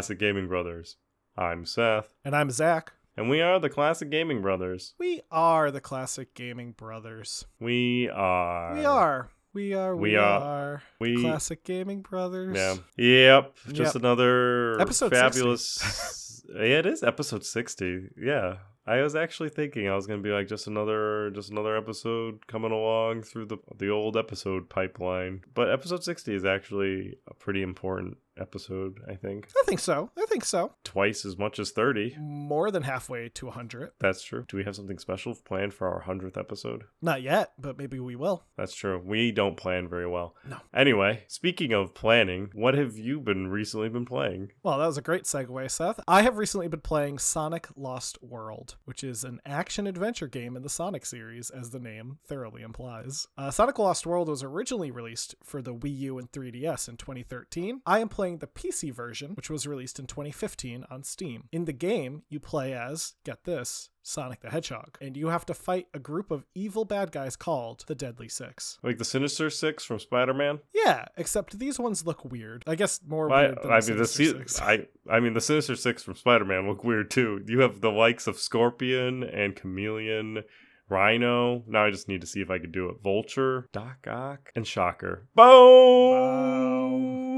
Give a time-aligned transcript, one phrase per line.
[0.00, 0.96] Classic Gaming Brothers.
[1.36, 2.94] I'm Seth, And I'm Zach.
[3.18, 4.94] and we are the Classic Gaming Brothers.
[4.98, 7.44] We are the classic gaming brothers.
[7.60, 8.72] We are.
[8.76, 9.28] We are.
[9.52, 9.94] We are.
[9.94, 10.16] We, are.
[10.16, 11.16] We are- We are.
[11.16, 11.20] We.
[11.20, 12.56] Classic gaming brothers.
[12.56, 12.76] Yeah.
[12.96, 13.56] Yep.
[13.72, 14.02] Just Yep.
[14.02, 16.42] another Episode fabulous.
[16.54, 18.08] yeah, it is episode sixty.
[18.18, 18.56] Yeah.
[18.86, 22.72] I was actually thinking I was gonna be like just another just another episode coming
[22.72, 25.42] along through the the old episode pipeline.
[25.54, 29.48] But episode sixty is actually a pretty important episode, I think.
[29.56, 30.10] I think so.
[30.18, 30.74] I think so.
[30.84, 32.16] Twice as much as thirty.
[32.18, 33.90] More than halfway to 100.
[33.98, 34.44] That's true.
[34.48, 36.84] Do we have something special planned for our hundredth episode?
[37.02, 38.44] Not yet, but maybe we will.
[38.56, 39.00] That's true.
[39.04, 40.34] We don't plan very well.
[40.48, 40.58] No.
[40.74, 44.52] Anyway, speaking of planning, what have you been recently been playing?
[44.62, 46.00] Well, that was a great segue, Seth.
[46.08, 50.62] I have recently been playing Sonic Lost World, which is an action adventure game in
[50.62, 53.26] the Sonic series, as the name thoroughly implies.
[53.36, 57.82] Uh, Sonic Lost World was originally released for the Wii U and 3DS in 2013.
[57.86, 61.44] I am playing the PC version, which was released in 2015 on Steam.
[61.52, 65.54] In the game, you play as, get this, Sonic the Hedgehog, and you have to
[65.54, 68.78] fight a group of evil bad guys called the Deadly Six.
[68.82, 70.60] Like the Sinister Six from Spider Man?
[70.74, 72.62] Yeah, except these ones look weird.
[72.66, 74.60] I guess more I, weird than I the mean the Sinister Six.
[74.60, 77.42] I I mean the Sinister Six from Spider Man look weird too.
[77.46, 80.44] You have the likes of Scorpion and Chameleon.
[80.90, 81.62] Rhino.
[81.68, 82.96] Now I just need to see if I could do it.
[83.02, 85.28] Vulture, Doc Ock, and Shocker.
[85.36, 87.29] Boom!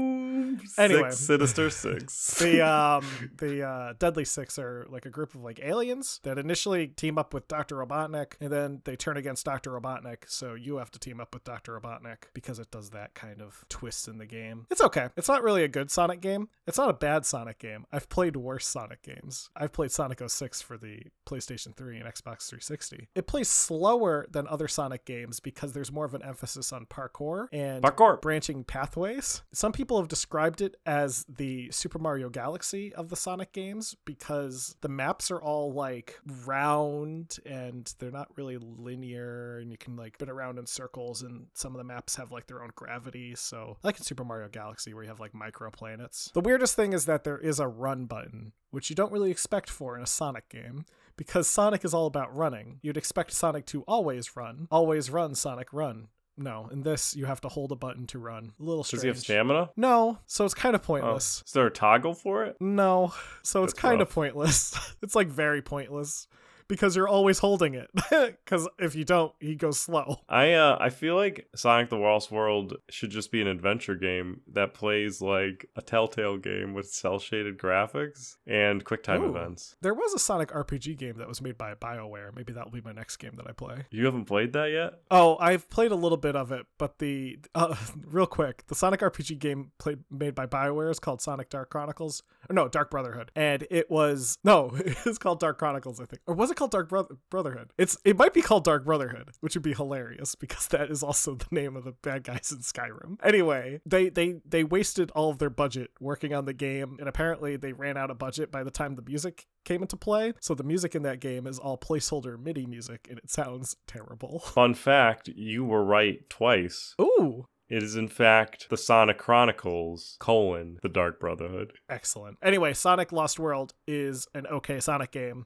[0.77, 1.09] Anyway.
[1.09, 2.35] Six Sinister Six.
[2.39, 3.05] the um
[3.37, 7.33] the uh deadly six are like a group of like aliens that initially team up
[7.33, 11.19] with dr robotnik and then they turn against dr robotnik so you have to team
[11.19, 14.81] up with dr robotnik because it does that kind of twist in the game it's
[14.81, 18.09] okay it's not really a good sonic game it's not a bad sonic game i've
[18.09, 23.09] played worse sonic games i've played sonic 06 for the playstation 3 and xbox 360
[23.15, 27.47] it plays slower than other sonic games because there's more of an emphasis on parkour
[27.51, 28.21] and Parkour.
[28.21, 29.41] branching pathways.
[29.53, 34.75] Some people have described it as the Super Mario Galaxy of the Sonic games because
[34.81, 40.15] the maps are all like round and they're not really linear and you can like
[40.15, 43.35] spin around in circles and some of the maps have like their own gravity.
[43.35, 46.31] So like in Super Mario Galaxy where you have like micro planets.
[46.33, 49.69] The weirdest thing is that there is a run button, which you don't really expect
[49.69, 52.79] for in a Sonic game because Sonic is all about running.
[52.81, 54.67] You'd expect Sonic to always run.
[54.71, 56.07] Always run, Sonic, run.
[56.35, 58.53] No, in this you have to hold a button to run.
[58.59, 59.69] A little Does he have stamina?
[59.77, 60.85] No, so it's kind of Oh.
[60.85, 61.43] pointless.
[61.45, 62.57] Is there a toggle for it?
[62.59, 63.13] No,
[63.43, 64.73] so it's That's kind of pointless.
[65.03, 66.27] it's like very pointless
[66.67, 67.89] because you're always holding it.
[68.43, 70.21] Because if you don't, he goes slow.
[70.29, 74.41] I uh I feel like Sonic the Lost World should just be an adventure game
[74.53, 79.29] that plays like a Telltale game with cel shaded graphics and quick time Ooh.
[79.29, 79.75] events.
[79.81, 82.35] There was a Sonic RPG game that was made by BioWare.
[82.35, 83.85] Maybe that'll be my next game that I play.
[83.91, 85.01] You haven't played that yet?
[85.11, 87.75] Oh, I've played a little bit of it, but the uh,
[88.05, 92.23] real quick, the Sonic RPG game played made by BioWare is called Sonic Dark Chronicles.
[92.49, 96.35] Or no, Dark Brotherhood, and it was no, it's called Dark Chronicles, I think, or
[96.35, 97.71] was it called Dark Bro- Brotherhood?
[97.77, 101.35] It's it might be called Dark Brotherhood, which would be hilarious because that is also
[101.35, 103.17] the name of the bad guys in Skyrim.
[103.23, 107.55] Anyway, they they they wasted all of their budget working on the game, and apparently
[107.57, 110.33] they ran out of budget by the time the music came into play.
[110.41, 114.39] So the music in that game is all placeholder MIDI music, and it sounds terrible.
[114.45, 116.95] Fun fact, you were right twice.
[117.01, 121.73] Ooh, It is in fact the Sonic Chronicles colon the Dark Brotherhood.
[121.89, 122.37] excellent.
[122.41, 125.45] Anyway, Sonic Lost World is an okay Sonic game.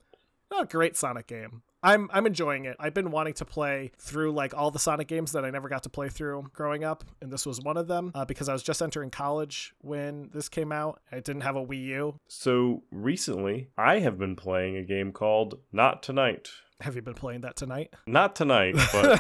[0.52, 1.62] Not a great Sonic game.
[1.84, 2.76] I'm I'm enjoying it.
[2.80, 5.84] I've been wanting to play through like all the Sonic games that I never got
[5.84, 8.64] to play through growing up, and this was one of them uh, because I was
[8.64, 11.02] just entering college when this came out.
[11.12, 12.20] I didn't have a Wii U.
[12.28, 16.50] So recently, I have been playing a game called Not Tonight.
[16.82, 17.94] Have you been playing that tonight?
[18.06, 19.20] Not tonight, but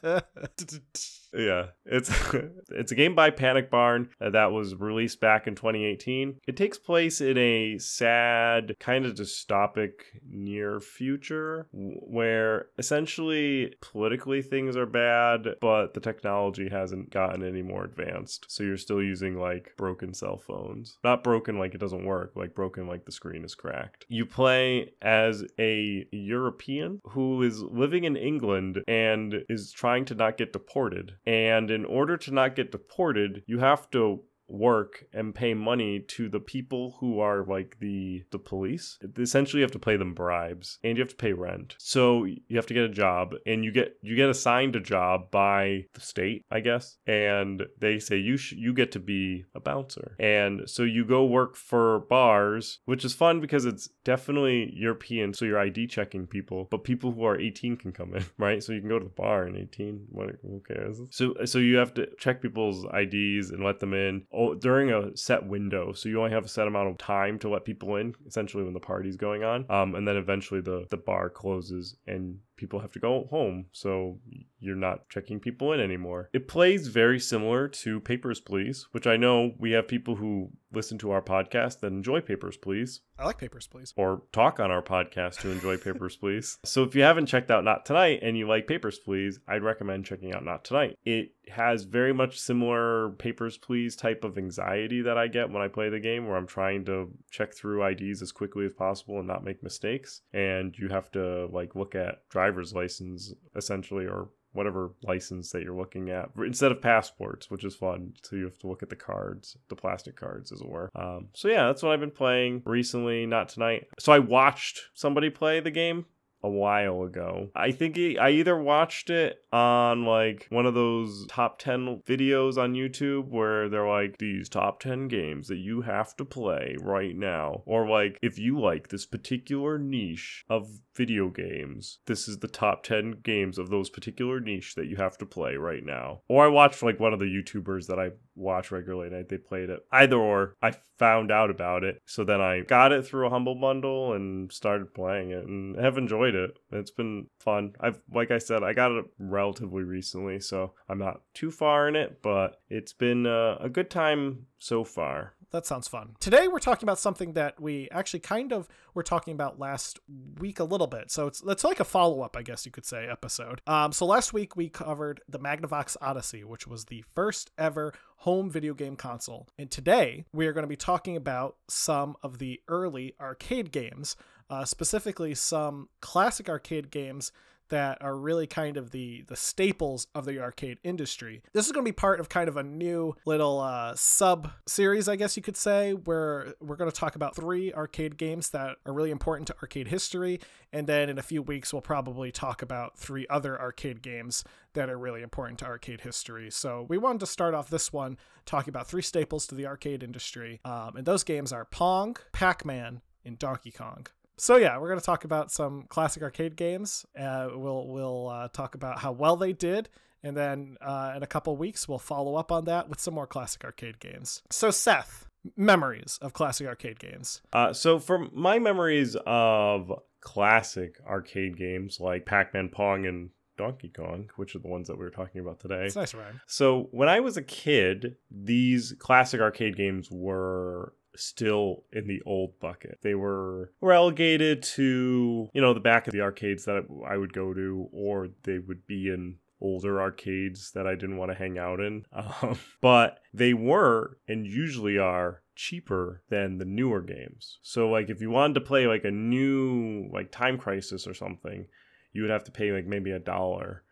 [1.36, 2.10] Yeah, it's
[2.70, 6.40] it's a game by Panic Barn uh, that was released back in 2018.
[6.46, 9.92] It takes place in a sad, kind of dystopic
[10.28, 17.84] near future where essentially politically things are bad, but the technology hasn't gotten any more
[17.84, 18.46] advanced.
[18.48, 20.98] So you're still using like broken cell phones.
[21.04, 24.06] Not broken like it doesn't work, like broken like the screen is cracked.
[24.08, 30.38] You play as a European who is living in England and is trying to not
[30.38, 31.14] get deported.
[31.26, 36.28] And in order to not get deported, you have to work and pay money to
[36.28, 40.78] the people who are like the the police essentially you have to pay them bribes
[40.84, 41.74] and you have to pay rent.
[41.78, 45.30] So you have to get a job and you get you get assigned a job
[45.30, 49.60] by the state i guess and they say you sh- you get to be a
[49.60, 50.16] bouncer.
[50.18, 55.44] And so you go work for bars which is fun because it's definitely european so
[55.44, 58.62] you're id checking people but people who are 18 can come in right?
[58.62, 61.00] So you can go to the bar and 18 what who cares?
[61.10, 64.22] So so you have to check people's ids and let them in
[64.60, 65.92] during a set window.
[65.92, 68.74] So you only have a set amount of time to let people in, essentially when
[68.74, 69.66] the party's going on.
[69.70, 73.66] Um, and then eventually the the bar closes and people have to go home.
[73.72, 74.18] So
[74.58, 76.30] you're not checking people in anymore.
[76.32, 80.98] It plays very similar to Papers Please, which I know we have people who listen
[80.98, 83.00] to our podcast that enjoy Papers Please.
[83.18, 83.94] I like Papers Please.
[83.96, 86.58] Or talk on our podcast to enjoy Papers Please.
[86.64, 90.04] So if you haven't checked out Not Tonight and you like Papers Please, I'd recommend
[90.04, 90.98] checking out Not Tonight.
[91.04, 95.68] It has very much similar Papers Please type of anxiety that I get when I
[95.68, 99.28] play the game, where I'm trying to check through IDs as quickly as possible and
[99.28, 100.22] not make mistakes.
[100.32, 105.76] And you have to like look at driver's license essentially or whatever license that you're
[105.76, 108.14] looking at instead of passports, which is fun.
[108.22, 110.90] So you have to look at the cards, the plastic cards, as it were.
[110.94, 113.86] Um, so yeah, that's what I've been playing recently, not tonight.
[113.98, 116.06] So I watched somebody play the game
[116.46, 117.50] a while ago.
[117.54, 122.74] I think I either watched it on like one of those top 10 videos on
[122.74, 127.62] YouTube where they're like these top 10 games that you have to play right now
[127.66, 132.82] or like if you like this particular niche of video games, this is the top
[132.82, 136.20] 10 games of those particular niche that you have to play right now.
[136.28, 139.70] Or I watched like one of the YouTubers that I watch regularly and they played
[139.70, 139.80] it.
[139.90, 142.00] Either or, I found out about it.
[142.06, 145.98] So then I got it through a Humble Bundle and started playing it and have
[145.98, 146.58] enjoyed it.
[146.72, 147.74] It's been fun.
[147.80, 151.96] I've, like I said, I got it relatively recently, so I'm not too far in
[151.96, 156.16] it, but it's been uh, a good time so far that sounds fun.
[156.20, 159.98] Today we're talking about something that we actually kind of were talking about last
[160.38, 161.10] week a little bit.
[161.10, 163.60] So it's it's like a follow up, I guess you could say, episode.
[163.66, 168.50] Um, so last week we covered the Magnavox Odyssey, which was the first ever home
[168.50, 172.60] video game console, and today we are going to be talking about some of the
[172.68, 174.16] early arcade games,
[174.50, 177.32] uh, specifically some classic arcade games
[177.68, 181.42] that are really kind of the the staples of the arcade industry.
[181.52, 185.08] This is going to be part of kind of a new little uh, sub series,
[185.08, 188.76] I guess you could say, where we're going to talk about three arcade games that
[188.86, 190.40] are really important to arcade history,
[190.72, 194.44] and then in a few weeks we'll probably talk about three other arcade games
[194.74, 196.50] that are really important to arcade history.
[196.50, 200.02] So we wanted to start off this one talking about three staples to the arcade
[200.02, 205.00] industry, um, and those games are Pong, Pac-Man, and Donkey Kong so yeah, we're gonna
[205.00, 207.06] talk about some classic arcade games.
[207.18, 209.88] Uh, we'll we'll uh, talk about how well they did,
[210.22, 213.26] and then uh, in a couple weeks we'll follow up on that with some more
[213.26, 214.42] classic arcade games.
[214.50, 217.42] So Seth, memories of classic arcade games.
[217.52, 224.28] Uh, so for my memories of classic arcade games like Pac-Man, Pong, and Donkey Kong,
[224.36, 225.86] which are the ones that we were talking about today.
[225.86, 226.40] It's nice rhyme.
[226.46, 232.58] So when I was a kid, these classic arcade games were still in the old
[232.60, 232.98] bucket.
[233.02, 237.54] They were relegated to, you know, the back of the arcades that I would go
[237.54, 241.80] to, or they would be in older arcades that I didn't want to hang out
[241.80, 242.04] in.
[242.42, 247.58] Um, but they were and usually are cheaper than the newer games.
[247.62, 251.66] So like if you wanted to play like a new like Time Crisis or something,
[252.12, 253.84] you would have to pay like maybe a dollar.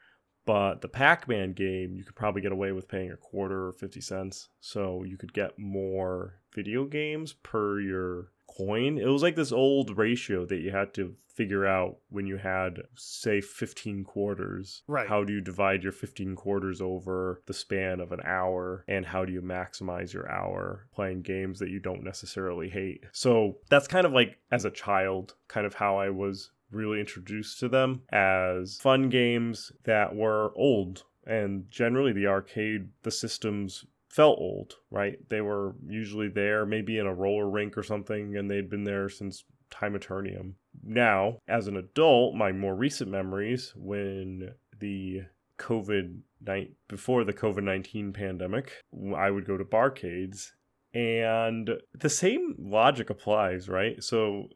[0.47, 3.73] But the Pac Man game, you could probably get away with paying a quarter or
[3.73, 4.49] 50 cents.
[4.61, 8.99] So you could get more video games per your coin.
[8.99, 12.83] It was like this old ratio that you had to figure out when you had,
[12.95, 14.83] say, 15 quarters.
[14.87, 15.09] Right.
[15.09, 18.85] How do you divide your 15 quarters over the span of an hour?
[18.87, 23.05] And how do you maximize your hour playing games that you don't necessarily hate?
[23.13, 27.59] So that's kind of like, as a child, kind of how I was really introduced
[27.61, 31.05] to them as fun games that were old.
[31.27, 35.19] And generally, the arcade, the systems felt old, right?
[35.29, 39.09] They were usually there, maybe in a roller rink or something, and they'd been there
[39.09, 40.53] since time eternium.
[40.83, 45.23] Now, as an adult, my more recent memories when the
[45.59, 48.73] COVID night before the COVID 19 pandemic,
[49.17, 50.53] I would go to barcades
[50.95, 54.03] and the same logic applies, right?
[54.03, 54.49] So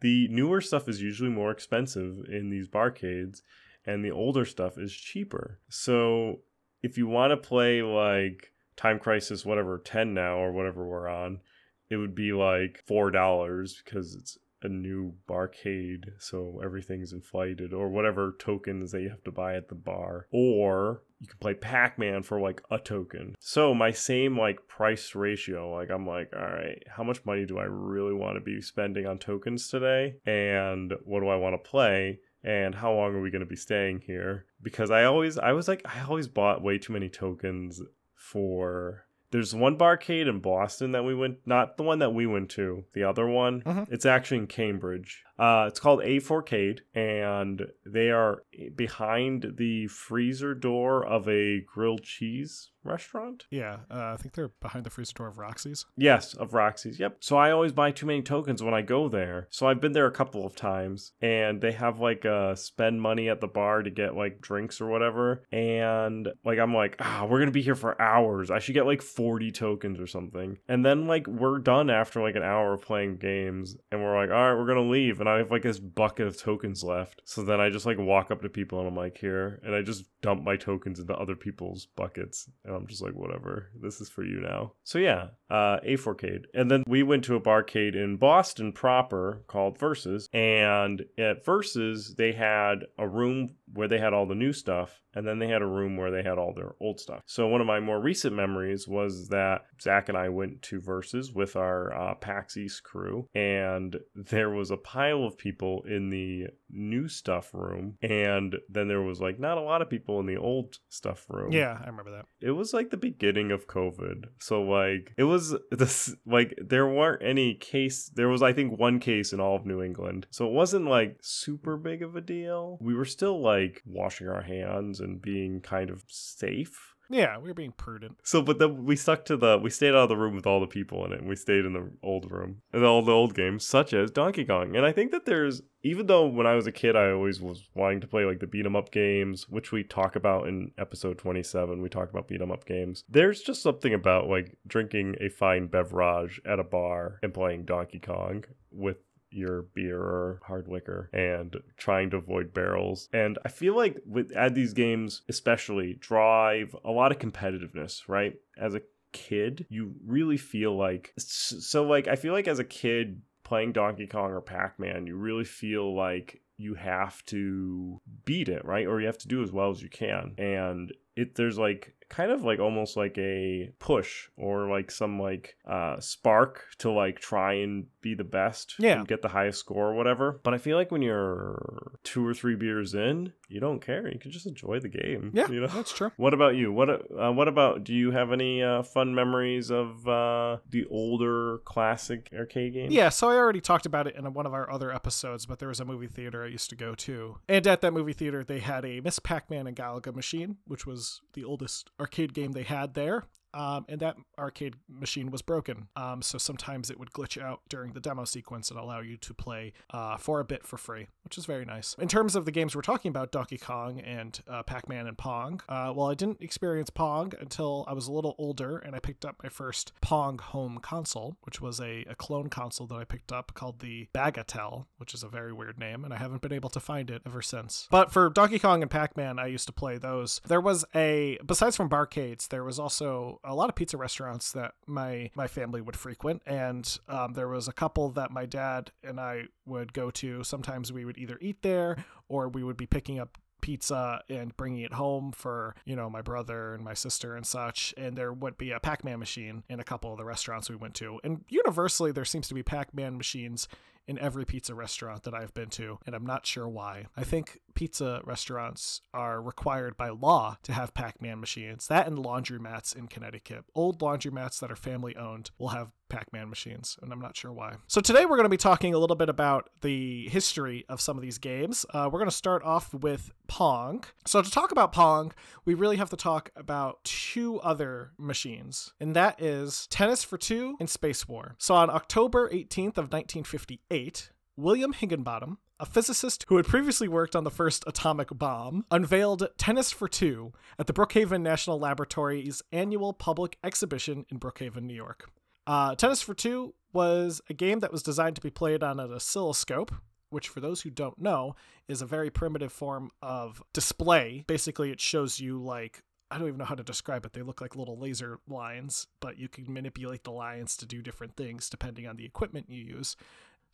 [0.00, 3.42] the newer stuff is usually more expensive in these barcades
[3.84, 5.60] and the older stuff is cheaper.
[5.68, 6.40] So
[6.82, 11.40] if you want to play like Time Crisis whatever 10 now or whatever we're on,
[11.88, 18.36] it would be like $4 because it's a new barcade, so everything's inflated, or whatever
[18.38, 20.26] tokens that you have to buy at the bar.
[20.30, 23.34] Or you can play Pac-Man for like a token.
[23.38, 27.58] So my same like price ratio, like I'm like, all right, how much money do
[27.58, 30.16] I really want to be spending on tokens today?
[30.26, 32.20] And what do I want to play?
[32.44, 34.44] And how long are we going to be staying here?
[34.62, 37.80] Because I always, I was like, I always bought way too many tokens
[38.14, 42.50] for there's one barcade in Boston that we went, not the one that we went
[42.50, 43.62] to, the other one.
[43.62, 43.92] Mm-hmm.
[43.92, 45.24] It's actually in Cambridge.
[45.38, 48.42] Uh, it's called A4Cade, and they are
[48.74, 53.44] behind the freezer door of a grilled cheese restaurant.
[53.50, 55.84] Yeah, uh, I think they're behind the freezer door of Roxy's.
[55.96, 56.98] Yes, of Roxy's.
[56.98, 57.18] Yep.
[57.20, 59.48] So I always buy too many tokens when I go there.
[59.50, 63.28] So I've been there a couple of times, and they have like uh spend money
[63.28, 65.42] at the bar to get like drinks or whatever.
[65.52, 68.50] And like I'm like, ah, we're gonna be here for hours.
[68.50, 70.58] I should get like 40 tokens or something.
[70.68, 74.30] And then like we're done after like an hour of playing games, and we're like,
[74.30, 75.20] all right, we're gonna leave.
[75.20, 77.22] And I have like this bucket of tokens left.
[77.24, 79.82] So then I just like walk up to people and I'm like, here, and I
[79.82, 82.50] just dump my tokens into other people's buckets.
[82.64, 84.72] And I'm just like, whatever, this is for you now.
[84.84, 86.44] So yeah, uh, A4Cade.
[86.54, 90.28] And then we went to a barcade in Boston proper called Versus.
[90.32, 95.26] And at Versus, they had a room where they had all the new stuff, and
[95.26, 97.22] then they had a room where they had all their old stuff.
[97.26, 101.32] So one of my more recent memories was that Zach and I went to Versus
[101.32, 106.46] with our uh, PAX East crew, and there was a pile of people in the
[106.70, 110.36] new stuff room, and then there was like not a lot of people in the
[110.36, 111.52] old stuff room.
[111.52, 112.26] Yeah, I remember that.
[112.40, 114.26] It was like the beginning of COVID.
[114.38, 119.00] So like it was this like there weren't any case there was I think one
[119.00, 120.26] case in all of New England.
[120.30, 122.78] So it wasn't like super big of a deal.
[122.80, 126.96] We were still like washing our hands and being kind of safe.
[127.08, 128.16] Yeah, we were being prudent.
[128.24, 130.60] So, but then we stuck to the, we stayed out of the room with all
[130.60, 133.34] the people in it, and we stayed in the old room and all the old
[133.34, 134.74] games, such as Donkey Kong.
[134.74, 137.68] And I think that there's, even though when I was a kid, I always was
[137.74, 141.18] wanting to play like the beat 'em up games, which we talk about in episode
[141.18, 141.80] 27.
[141.80, 143.04] We talk about beat 'em up games.
[143.08, 148.00] There's just something about like drinking a fine beverage at a bar and playing Donkey
[148.00, 148.98] Kong with
[149.30, 153.08] your beer or hard liquor and trying to avoid barrels.
[153.12, 158.36] And I feel like with at these games especially drive a lot of competitiveness, right?
[158.56, 163.22] As a kid, you really feel like so like I feel like as a kid
[163.44, 168.86] playing Donkey Kong or Pac-Man, you really feel like you have to beat it, right?
[168.86, 170.34] Or you have to do as well as you can.
[170.38, 175.56] And it there's like kind of like almost like a push or like some like
[175.68, 178.98] uh spark to like try and be the best Yeah.
[179.00, 182.32] and get the highest score or whatever but i feel like when you're two or
[182.34, 185.66] three beers in you don't care you can just enjoy the game Yeah, you know
[185.68, 186.10] that's true.
[186.16, 190.06] what about you what uh, what about do you have any uh, fun memories of
[190.06, 194.46] uh the older classic arcade games Yeah, so I already talked about it in one
[194.46, 197.38] of our other episodes, but there was a movie theater I used to go to.
[197.48, 200.86] And at that movie theater, they had a Miss Pac Man and Galaga machine, which
[200.86, 203.24] was the oldest arcade game they had there.
[203.56, 205.88] Um, and that arcade machine was broken.
[205.96, 209.32] Um, so sometimes it would glitch out during the demo sequence and allow you to
[209.32, 211.96] play uh, for a bit for free, which is very nice.
[211.98, 215.16] In terms of the games we're talking about, Donkey Kong and uh, Pac Man and
[215.16, 218.98] Pong, uh, well, I didn't experience Pong until I was a little older and I
[218.98, 223.04] picked up my first Pong home console, which was a, a clone console that I
[223.04, 226.52] picked up called the Bagatelle, which is a very weird name, and I haven't been
[226.52, 227.88] able to find it ever since.
[227.90, 230.42] But for Donkey Kong and Pac Man, I used to play those.
[230.46, 234.74] There was a, besides from barcades, there was also a lot of pizza restaurants that
[234.86, 239.20] my my family would frequent, and um, there was a couple that my dad and
[239.20, 240.44] I would go to.
[240.44, 244.82] Sometimes we would either eat there or we would be picking up pizza and bringing
[244.82, 248.56] it home for you know my brother and my sister and such and there would
[248.56, 252.12] be a pac-man machine in a couple of the restaurants we went to and universally
[252.12, 253.66] there seems to be pac-man machines
[254.06, 257.06] in every pizza restaurant that I've been to, and I'm not sure why.
[257.16, 261.86] I think pizza restaurants are required by law to have Pac Man machines.
[261.86, 263.64] That and laundromats in Connecticut.
[263.74, 267.52] Old laundromats that are family owned will have Pac Man machines, and I'm not sure
[267.52, 267.74] why.
[267.86, 271.16] So today we're going to be talking a little bit about the history of some
[271.16, 271.84] of these games.
[271.90, 274.04] Uh, we're going to start off with Pong.
[274.26, 275.32] So to talk about Pong,
[275.64, 280.76] we really have to talk about two other machines, and that is Tennis for Two
[280.80, 281.56] and Space War.
[281.58, 287.44] So on October 18th of 1958, William Higinbotham, a physicist who had previously worked on
[287.44, 293.58] the first atomic bomb, unveiled Tennis for Two at the Brookhaven National Laboratory's annual public
[293.62, 295.30] exhibition in Brookhaven, New York.
[295.66, 299.12] Uh, Tennis for Two was a game that was designed to be played on an
[299.12, 299.92] oscilloscope,
[300.30, 301.54] which, for those who don't know,
[301.88, 304.44] is a very primitive form of display.
[304.46, 307.32] Basically, it shows you like I don't even know how to describe it.
[307.32, 311.36] They look like little laser lines, but you can manipulate the lines to do different
[311.36, 313.16] things depending on the equipment you use.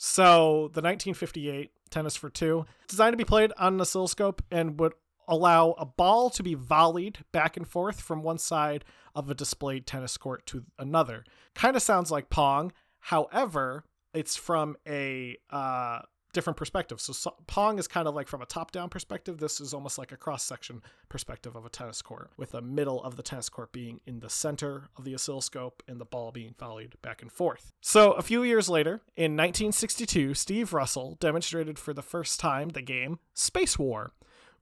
[0.05, 4.95] So, the 1958 Tennis for Two, designed to be played on an oscilloscope and would
[5.29, 9.87] allow a ball to be volleyed back and forth from one side of a displayed
[9.87, 11.25] tennis court to another.
[11.55, 12.73] Kind of sounds like Pong.
[12.99, 16.01] However, it's from a uh,
[16.33, 17.03] different perspectives.
[17.05, 19.39] So, so Pong is kind of like from a top down perspective.
[19.39, 23.03] This is almost like a cross section perspective of a tennis court, with the middle
[23.03, 26.55] of the tennis court being in the center of the oscilloscope and the ball being
[26.59, 27.73] volleyed back and forth.
[27.81, 32.83] So, a few years later, in 1962, Steve Russell demonstrated for the first time the
[32.83, 34.12] game Space War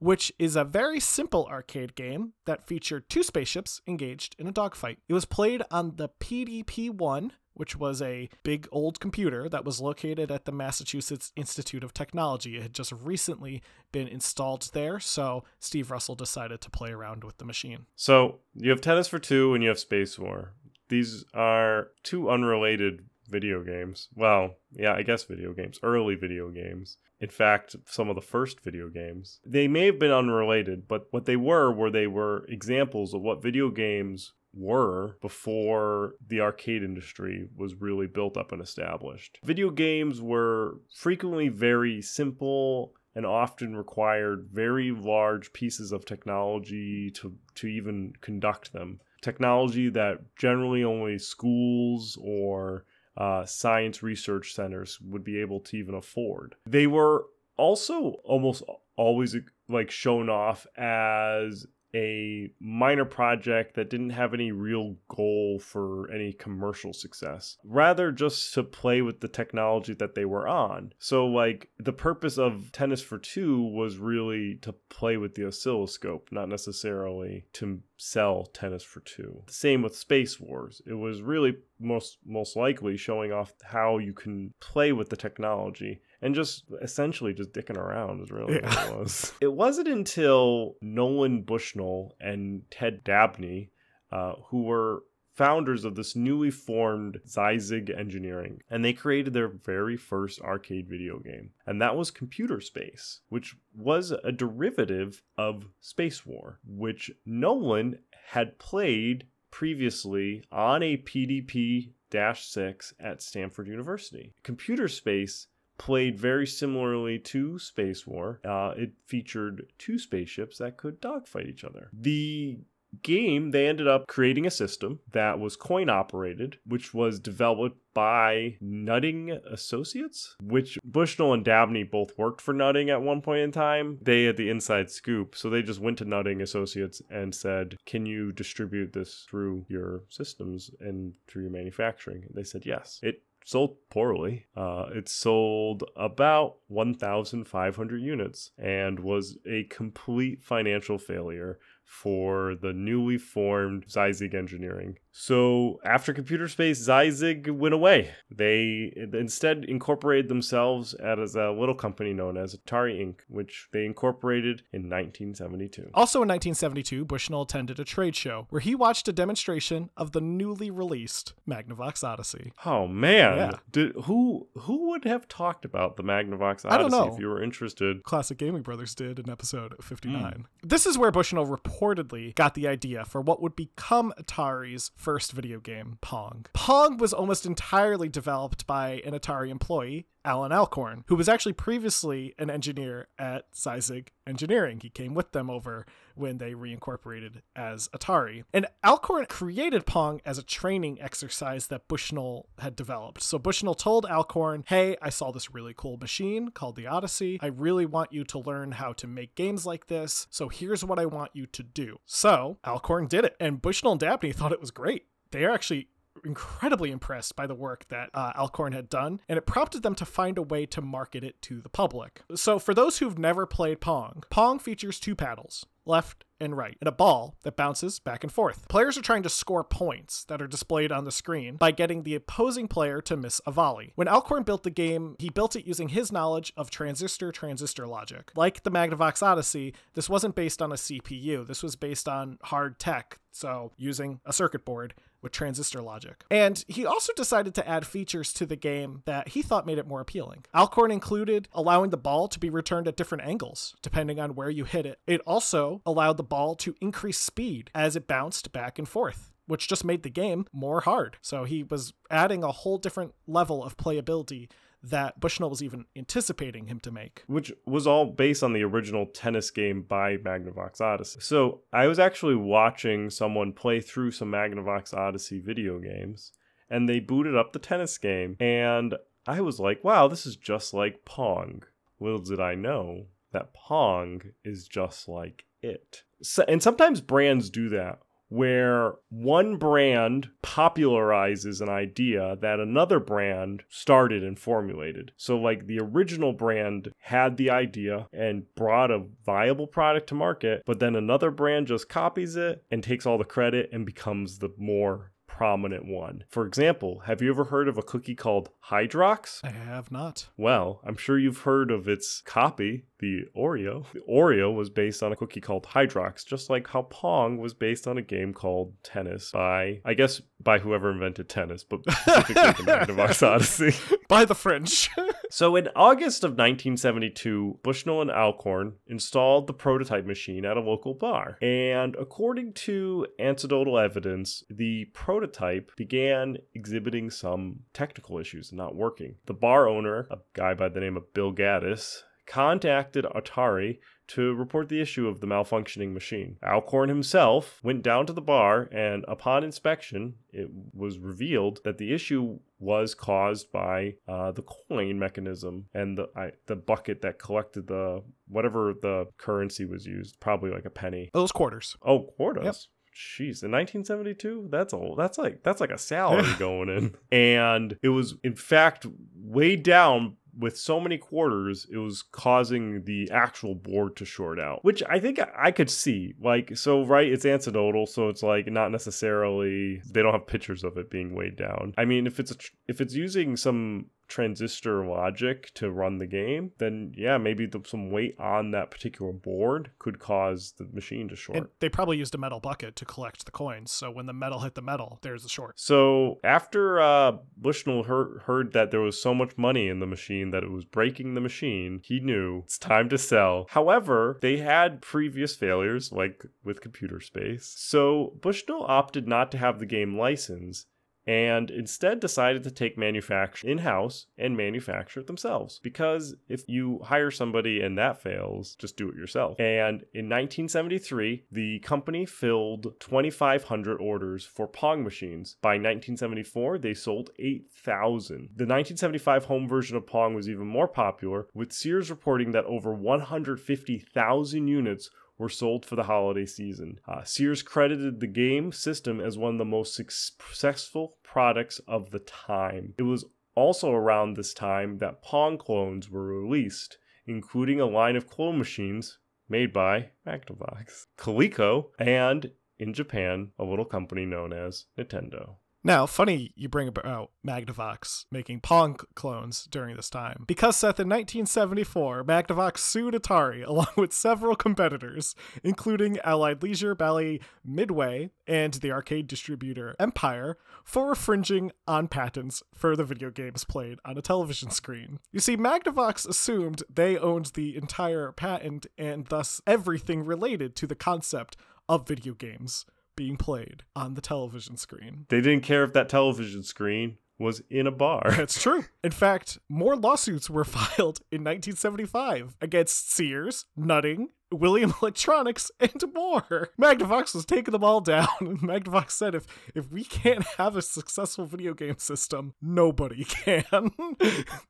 [0.00, 4.98] which is a very simple arcade game that featured two spaceships engaged in a dogfight.
[5.08, 9.80] It was played on the PDP 1, which was a big old computer that was
[9.80, 12.56] located at the Massachusetts Institute of Technology.
[12.56, 17.38] It had just recently been installed there, so Steve Russell decided to play around with
[17.38, 17.86] the machine.
[17.96, 20.54] So you have Tennis for Two and you have Space War.
[20.88, 24.08] These are two unrelated video games.
[24.14, 28.60] Well, yeah, I guess video games, early video games in fact, some of the first
[28.60, 29.40] video games.
[29.44, 33.42] They may have been unrelated, but what they were were they were examples of what
[33.42, 39.38] video games were before the arcade industry was really built up and established.
[39.44, 47.34] Video games were frequently very simple and often required very large pieces of technology to,
[47.54, 49.00] to even conduct them.
[49.20, 52.84] Technology that generally only schools or
[53.16, 56.54] uh, science research centers would be able to even afford.
[56.66, 57.26] They were
[57.56, 58.62] also almost
[58.96, 59.36] always
[59.68, 66.32] like shown off as a minor project that didn't have any real goal for any
[66.32, 70.92] commercial success, rather just to play with the technology that they were on.
[70.98, 76.28] So, like, the purpose of Tennis for Two was really to play with the oscilloscope,
[76.30, 79.42] not necessarily to sell Tennis for Two.
[79.48, 80.80] Same with Space Wars.
[80.86, 86.02] It was really most most likely showing off how you can play with the technology
[86.22, 88.66] and just essentially just dicking around is really yeah.
[88.66, 89.32] what it was.
[89.40, 93.70] it wasn't until Nolan Bushnell and Ted Dabney,
[94.12, 95.02] uh, who were
[95.34, 101.18] founders of this newly formed Syzygy Engineering, and they created their very first arcade video
[101.18, 108.00] game, and that was Computer Space, which was a derivative of Space War, which Nolan
[108.28, 114.34] had played previously on a PDP 6 at Stanford University.
[114.42, 115.46] Computer Space
[115.80, 118.38] played very similarly to Space War.
[118.44, 121.88] Uh, it featured two spaceships that could dogfight each other.
[121.90, 122.58] The
[123.02, 128.58] game, they ended up creating a system that was coin operated, which was developed by
[128.60, 133.98] Nutting Associates, which Bushnell and Dabney both worked for Nutting at one point in time.
[134.02, 138.04] They had the inside scoop, so they just went to Nutting Associates and said, Can
[138.04, 142.24] you distribute this through your systems and through your manufacturing?
[142.34, 143.00] They said yes.
[143.02, 144.46] It sold poorly.
[144.56, 153.18] Uh, it sold about 1,500 units and was a complete financial failure for the newly
[153.18, 154.98] formed Syzygy Engineering.
[155.12, 158.10] So after Computer Space, Syzygy went away.
[158.30, 164.62] They instead incorporated themselves as a little company known as Atari Inc., which they incorporated
[164.72, 165.90] in 1972.
[165.94, 170.20] Also in 1972, Bushnell attended a trade show where he watched a demonstration of the
[170.20, 172.52] newly released Magnavox Odyssey.
[172.64, 173.52] Oh man, yeah.
[173.70, 177.12] Did, who who would have talked about the Magnavox Odyssey I don't know.
[177.12, 178.02] if you were interested?
[178.04, 180.22] Classic Gaming Brothers did in episode 59.
[180.22, 180.44] Mm.
[180.62, 185.58] This is where Bushnell reportedly got the idea for what would become Atari's first video
[185.60, 186.46] game, Pong.
[186.52, 192.34] Pong was almost entirely developed by an Atari employee, Alan Alcorn, who was actually previously
[192.38, 194.80] an engineer at Syzygy Engineering.
[194.80, 198.44] He came with them over when they reincorporated as Atari.
[198.52, 203.22] And Alcorn created Pong as a training exercise that Bushnell had developed.
[203.22, 207.38] So Bushnell told Alcorn, hey, I saw this really cool machine called the Odyssey.
[207.42, 210.26] I really want you to learn how to make games like this.
[210.30, 211.98] So here's what I want you to do.
[212.06, 213.36] So Alcorn did it.
[213.40, 215.06] And Bushnell and Dabney thought it was great.
[215.30, 215.88] They are actually
[216.24, 220.04] incredibly impressed by the work that uh, Alcorn had done, and it prompted them to
[220.04, 222.22] find a way to market it to the public.
[222.34, 226.88] So, for those who've never played Pong, Pong features two paddles left and right, and
[226.88, 228.66] a ball that bounces back and forth.
[228.68, 232.14] Players are trying to score points that are displayed on the screen by getting the
[232.14, 233.92] opposing player to miss a volley.
[233.94, 238.32] When Alcorn built the game, he built it using his knowledge of transistor transistor logic.
[238.34, 242.78] Like the Magnavox Odyssey, this wasn't based on a CPU, this was based on hard
[242.78, 246.24] tech, so using a circuit board with transistor logic.
[246.30, 249.86] And he also decided to add features to the game that he thought made it
[249.86, 250.44] more appealing.
[250.54, 254.64] Alcorn included allowing the ball to be returned at different angles, depending on where you
[254.64, 255.00] hit it.
[255.06, 259.66] It also allowed the ball to increase speed as it bounced back and forth which
[259.66, 261.16] just made the game more hard.
[261.20, 264.48] So he was adding a whole different level of playability
[264.82, 267.22] that Bushnell was even anticipating him to make.
[267.26, 271.20] Which was all based on the original tennis game by Magnavox Odyssey.
[271.20, 276.32] So I was actually watching someone play through some Magnavox Odyssey video games,
[276.70, 278.94] and they booted up the tennis game, and
[279.26, 281.62] I was like, wow, this is just like Pong.
[281.98, 286.02] Little did I know that Pong is just like it.
[286.22, 293.62] So, and sometimes brands do that where one brand popularizes an idea that another brand
[293.68, 295.12] started and formulated.
[295.16, 300.62] So, like the original brand had the idea and brought a viable product to market,
[300.64, 304.50] but then another brand just copies it and takes all the credit and becomes the
[304.56, 306.22] more prominent one.
[306.28, 309.40] For example, have you ever heard of a cookie called Hydrox?
[309.42, 310.28] I have not.
[310.36, 313.86] Well, I'm sure you've heard of its copy, the Oreo.
[313.94, 317.88] The Oreo was based on a cookie called Hydrox, just like how Pong was based
[317.88, 322.70] on a game called Tennis by, I guess, by whoever invented tennis, but specifically the
[322.70, 323.74] Magnavox Odyssey.
[324.08, 324.90] By the French.
[325.32, 330.92] So in August of 1972, Bushnell and Alcorn installed the prototype machine at a local
[330.92, 331.38] bar.
[331.40, 335.29] And according to anecdotal evidence, the prototype
[335.76, 339.16] began exhibiting some technical issues and not working.
[339.26, 344.68] The bar owner, a guy by the name of Bill Gaddis, contacted Atari to report
[344.68, 346.36] the issue of the malfunctioning machine.
[346.44, 351.92] Alcorn himself went down to the bar, and upon inspection, it was revealed that the
[351.92, 357.66] issue was caused by uh, the coin mechanism and the I, the bucket that collected
[357.68, 361.10] the whatever the currency was used, probably like a penny.
[361.12, 361.76] Those quarters.
[361.82, 362.44] Oh, quarters.
[362.44, 362.54] Yep.
[362.94, 367.90] Jeez, in 1972, that's a that's like that's like a salary going in, and it
[367.90, 373.96] was in fact weighed down with so many quarters, it was causing the actual board
[373.96, 376.14] to short out, which I think I could see.
[376.20, 380.76] Like, so, right, it's anecdotal, so it's like not necessarily, they don't have pictures of
[380.78, 381.74] it being weighed down.
[381.76, 382.36] I mean, if it's a,
[382.68, 387.90] if it's using some transistor logic to run the game, then yeah, maybe the, some
[387.90, 391.38] weight on that particular board could cause the machine to short.
[391.38, 394.40] And they probably used a metal bucket to collect the coins, so when the metal
[394.40, 395.58] hit the metal, there's a short.
[395.58, 400.30] So after uh, Bushnell heard, heard that there was so much money in the machine
[400.32, 403.46] that it was breaking the machine, he knew it's time to sell.
[403.50, 407.54] However, they had previous failures, like with computer space.
[407.56, 410.66] So Bushnell opted not to have the game licensed
[411.10, 415.58] and instead decided to take manufacture in house and manufacture it themselves.
[415.60, 419.34] Because if you hire somebody and that fails, just do it yourself.
[419.40, 425.36] And in 1973, the company filled 2,500 orders for Pong machines.
[425.42, 428.06] By 1974, they sold 8,000.
[428.36, 432.72] The 1975 home version of Pong was even more popular, with Sears reporting that over
[432.72, 436.80] 150,000 units were sold for the holiday season.
[436.88, 441.98] Uh, Sears credited the game system as one of the most successful products of the
[441.98, 442.72] time.
[442.78, 443.04] It was
[443.34, 448.98] also around this time that Pong clones were released, including a line of clone machines
[449.28, 455.36] made by Magnavox, Coleco, and in Japan, a little company known as Nintendo.
[455.62, 460.24] Now, funny you bring about oh, Magnavox making Pong clones during this time.
[460.26, 467.20] Because Seth, in 1974, Magnavox sued Atari along with several competitors, including Allied Leisure, Bally
[467.44, 473.78] Midway, and the arcade distributor Empire, for infringing on patents for the video games played
[473.84, 474.98] on a television screen.
[475.12, 480.74] You see, Magnavox assumed they owned the entire patent and thus everything related to the
[480.74, 481.36] concept
[481.68, 482.64] of video games
[483.00, 485.06] being played on the television screen.
[485.08, 488.02] They didn't care if that television screen was in a bar.
[488.14, 488.66] That's true.
[488.84, 496.50] In fact, more lawsuits were filed in 1975 against Sears, Nutting, William Electronics, and more.
[496.60, 500.62] Magnavox was taking them all down, and Magnavox said, if, if we can't have a
[500.62, 503.70] successful video game system, nobody can.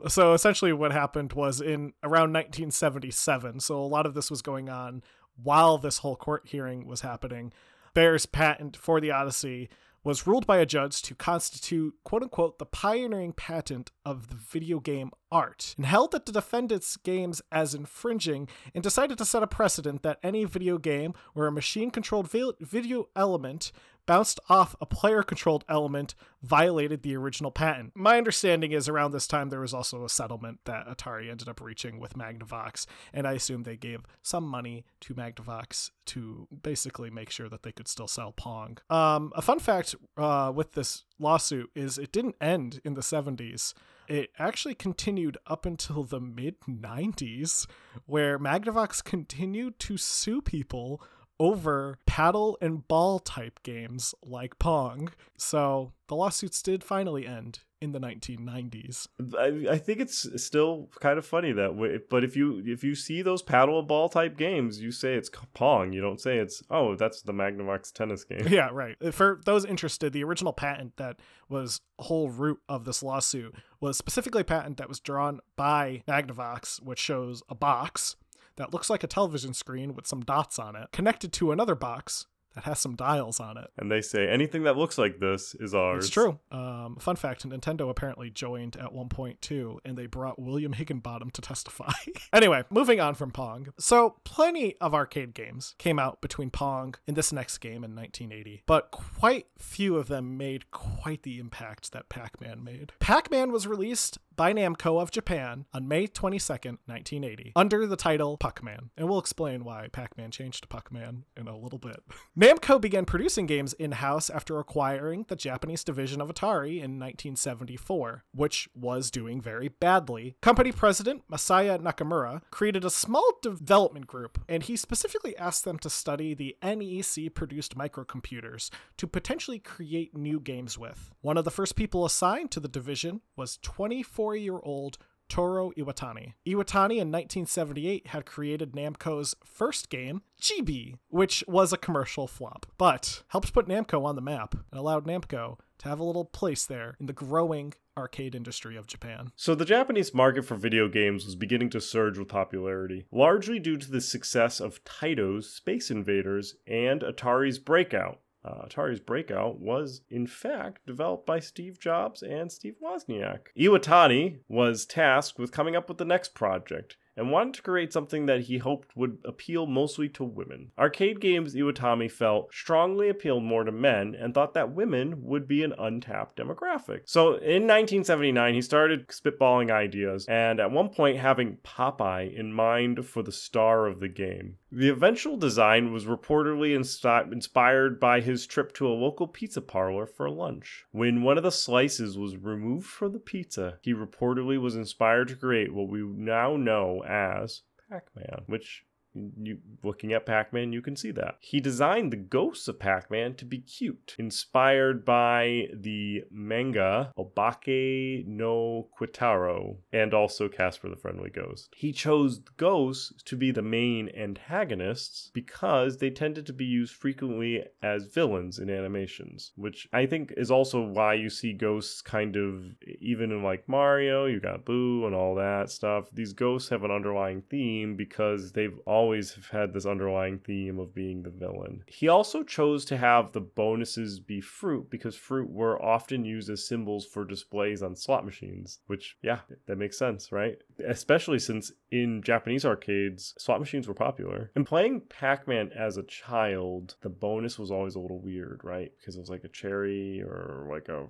[0.08, 4.68] so essentially what happened was in around 1977, so a lot of this was going
[4.68, 5.04] on
[5.42, 7.52] while this whole court hearing was happening.
[7.94, 9.68] Baer's patent for the Odyssey
[10.02, 14.80] was ruled by a judge to constitute, quote unquote, the pioneering patent of the video
[14.80, 19.46] game art, and held that the defendant's games as infringing, and decided to set a
[19.46, 23.72] precedent that any video game where a machine controlled video element
[24.10, 27.92] bounced off a player controlled element violated the original patent.
[27.94, 31.60] My understanding is around this time there was also a settlement that Atari ended up
[31.60, 37.30] reaching with Magnavox, and I assume they gave some money to Magnavox to basically make
[37.30, 38.78] sure that they could still sell Pong.
[38.90, 43.74] Um, a fun fact uh, with this lawsuit is it didn't end in the 70s
[44.10, 47.68] it actually continued up until the mid 90s,
[48.06, 51.00] where Magnavox continued to sue people
[51.40, 55.10] over paddle and ball type games like Pong.
[55.38, 59.06] So the lawsuits did finally end in the 1990s.
[59.38, 61.98] I, I think it's still kind of funny that way.
[62.10, 65.92] But if you if you see those paddle ball type games, you say it's Pong.
[65.94, 68.46] You don't say it's oh that's the Magnavox tennis game.
[68.50, 68.96] Yeah, right.
[69.14, 74.42] For those interested, the original patent that was whole root of this lawsuit was specifically
[74.42, 78.16] a patent that was drawn by Magnavox, which shows a box
[78.60, 82.26] that looks like a television screen with some dots on it, connected to another box
[82.54, 83.70] that has some dials on it.
[83.78, 86.06] And they say anything that looks like this is ours.
[86.06, 86.38] It's true.
[86.50, 91.30] Um, fun fact Nintendo apparently joined at one point too, and they brought William Higinbotham
[91.32, 91.92] to testify.
[92.32, 93.68] anyway, moving on from Pong.
[93.78, 98.64] So, plenty of arcade games came out between Pong and this next game in 1980,
[98.66, 102.92] but quite few of them made quite the impact that Pac Man made.
[102.98, 108.38] Pac Man was released by Namco of Japan on May 22nd, 1980, under the title
[108.38, 108.88] Puckman.
[108.96, 112.02] And we'll explain why Pac Man changed to Puckman in a little bit.
[112.40, 118.24] Namco began producing games in house after acquiring the Japanese division of Atari in 1974,
[118.34, 120.36] which was doing very badly.
[120.40, 125.90] Company president Masaya Nakamura created a small development group, and he specifically asked them to
[125.90, 131.12] study the NEC produced microcomputers to potentially create new games with.
[131.20, 134.98] One of the first people assigned to the division was 24 year old
[135.30, 136.34] Toru Iwatani.
[136.46, 142.66] Iwatani in 1978 had created Namco's first game, Gee Bee, which was a commercial flop,
[142.76, 146.66] but helped put Namco on the map and allowed Namco to have a little place
[146.66, 149.30] there in the growing arcade industry of Japan.
[149.36, 153.76] So the Japanese market for video games was beginning to surge with popularity, largely due
[153.76, 158.20] to the success of Taito's Space Invaders and Atari's Breakout.
[158.44, 163.48] Uh, Atari's Breakout was, in fact, developed by Steve Jobs and Steve Wozniak.
[163.58, 168.26] Iwatani was tasked with coming up with the next project and wanted to create something
[168.26, 170.70] that he hoped would appeal mostly to women.
[170.78, 175.62] Arcade games Iwatani felt strongly appealed more to men and thought that women would be
[175.62, 177.00] an untapped demographic.
[177.04, 183.06] So in 1979, he started spitballing ideas and at one point having Popeye in mind
[183.06, 184.56] for the star of the game.
[184.72, 190.30] The eventual design was reportedly inspired by his trip to a local pizza parlor for
[190.30, 190.84] lunch.
[190.92, 195.36] When one of the slices was removed from the pizza, he reportedly was inspired to
[195.36, 198.84] create what we now know as Pac-Man, which
[199.14, 201.36] you looking at Pac-Man, you can see that.
[201.40, 208.88] He designed the ghosts of Pac-Man to be cute, inspired by the manga Obake no
[208.96, 211.68] Q-Taro and also Casper the Friendly Ghost.
[211.74, 217.64] He chose ghosts to be the main antagonists because they tended to be used frequently
[217.82, 222.64] as villains in animations, which I think is also why you see ghosts kind of
[223.00, 226.10] even in like Mario, you got Boo and all that stuff.
[226.12, 230.78] These ghosts have an underlying theme because they've all always have had this underlying theme
[230.78, 231.82] of being the villain.
[231.86, 236.66] He also chose to have the bonuses be fruit because fruit were often used as
[236.66, 240.58] symbols for displays on slot machines, which, yeah, that makes sense, right?
[240.86, 244.50] Especially since in Japanese arcades, slot machines were popular.
[244.54, 248.92] And playing Pac Man as a child, the bonus was always a little weird, right?
[248.98, 251.06] Because it was like a cherry or like a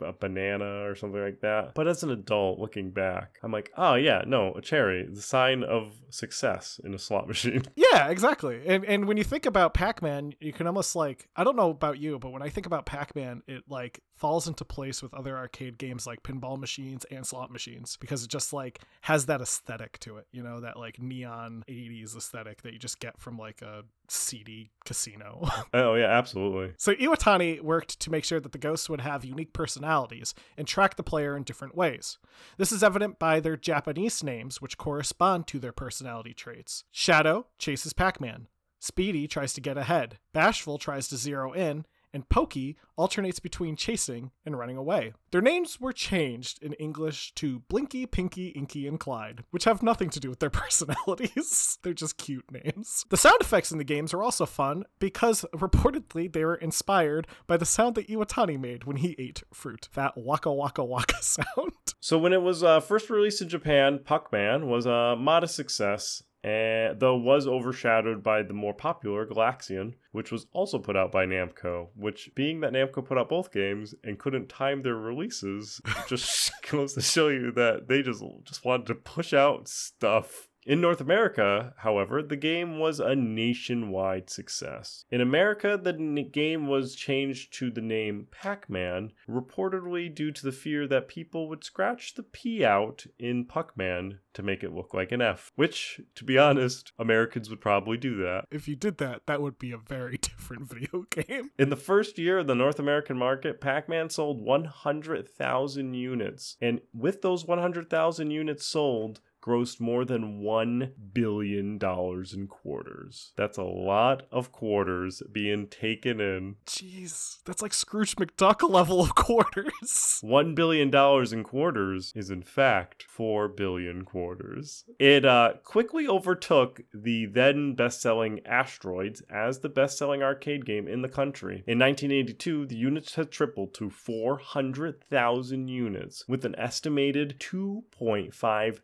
[0.00, 1.74] a banana or something like that.
[1.74, 5.62] But as an adult looking back, I'm like, oh yeah, no, a cherry, the sign
[5.62, 7.62] of success in a slot machine.
[7.76, 8.62] Yeah, exactly.
[8.66, 11.98] And and when you think about Pac-Man, you can almost like I don't know about
[11.98, 15.78] you, but when I think about Pac-Man, it like falls into place with other arcade
[15.78, 20.18] games like pinball machines and slot machines because it just like has that aesthetic to
[20.18, 23.82] it, you know, that like neon 80s aesthetic that you just get from like a
[24.08, 25.48] seedy casino.
[25.74, 26.74] oh yeah, absolutely.
[26.76, 30.96] So Iwatani worked to make sure that the ghosts would have unique personalities and track
[30.96, 32.18] the player in different ways.
[32.58, 36.84] This is evident by their Japanese names, which correspond to their personality traits.
[36.92, 38.48] Shadow chases Pac Man.
[38.80, 40.18] Speedy tries to get ahead.
[40.32, 45.12] Bashful tries to zero in, and Pokey alternates between chasing and running away.
[45.30, 50.10] Their names were changed in English to Blinky, Pinky, Inky, and Clyde, which have nothing
[50.10, 51.78] to do with their personalities.
[51.82, 53.04] They're just cute names.
[53.08, 57.56] The sound effects in the games are also fun because reportedly they were inspired by
[57.56, 59.88] the sound that Iwatani made when he ate fruit.
[59.94, 61.72] That waka waka waka sound.
[62.00, 66.98] So when it was uh, first released in Japan, Puckman was a modest success and
[67.00, 71.88] though was overshadowed by the more popular Galaxian, which was also put out by Namco.
[71.94, 76.94] Which, being that Namco put out both games and couldn't time their releases, just goes
[76.94, 81.74] to show you that they just just wanted to push out stuff in North America,
[81.78, 85.04] however, the game was a nationwide success.
[85.10, 90.52] In America, the game was changed to the name Pac Man, reportedly due to the
[90.52, 94.94] fear that people would scratch the P out in Puck Man to make it look
[94.94, 98.44] like an F, which, to be honest, Americans would probably do that.
[98.50, 101.50] If you did that, that would be a very different different video game.
[101.58, 106.56] In the first year of the North American market, Pac Man sold 100,000 units.
[106.60, 113.32] And with those 100,000 units sold, grossed more than $1 billion in quarters.
[113.36, 116.56] That's a lot of quarters being taken in.
[116.66, 119.72] Jeez, that's like Scrooge McDuck level of quarters.
[120.24, 120.94] $1 billion
[121.32, 124.84] in quarters is, in fact, 4 billion quarters.
[124.98, 130.86] It uh, quickly overtook the then best selling Asteroids as the best selling arcade game
[130.86, 131.64] in the country.
[131.66, 138.80] In 1982, the units had tripled to 400,000 units, with an estimated 2.5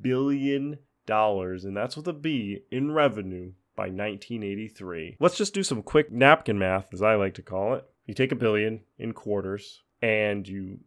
[0.00, 5.16] billion dollars, and that's with a B in revenue by 1983.
[5.20, 7.84] Let's just do some quick napkin math, as I like to call it.
[8.06, 10.78] You take a billion in quarters and you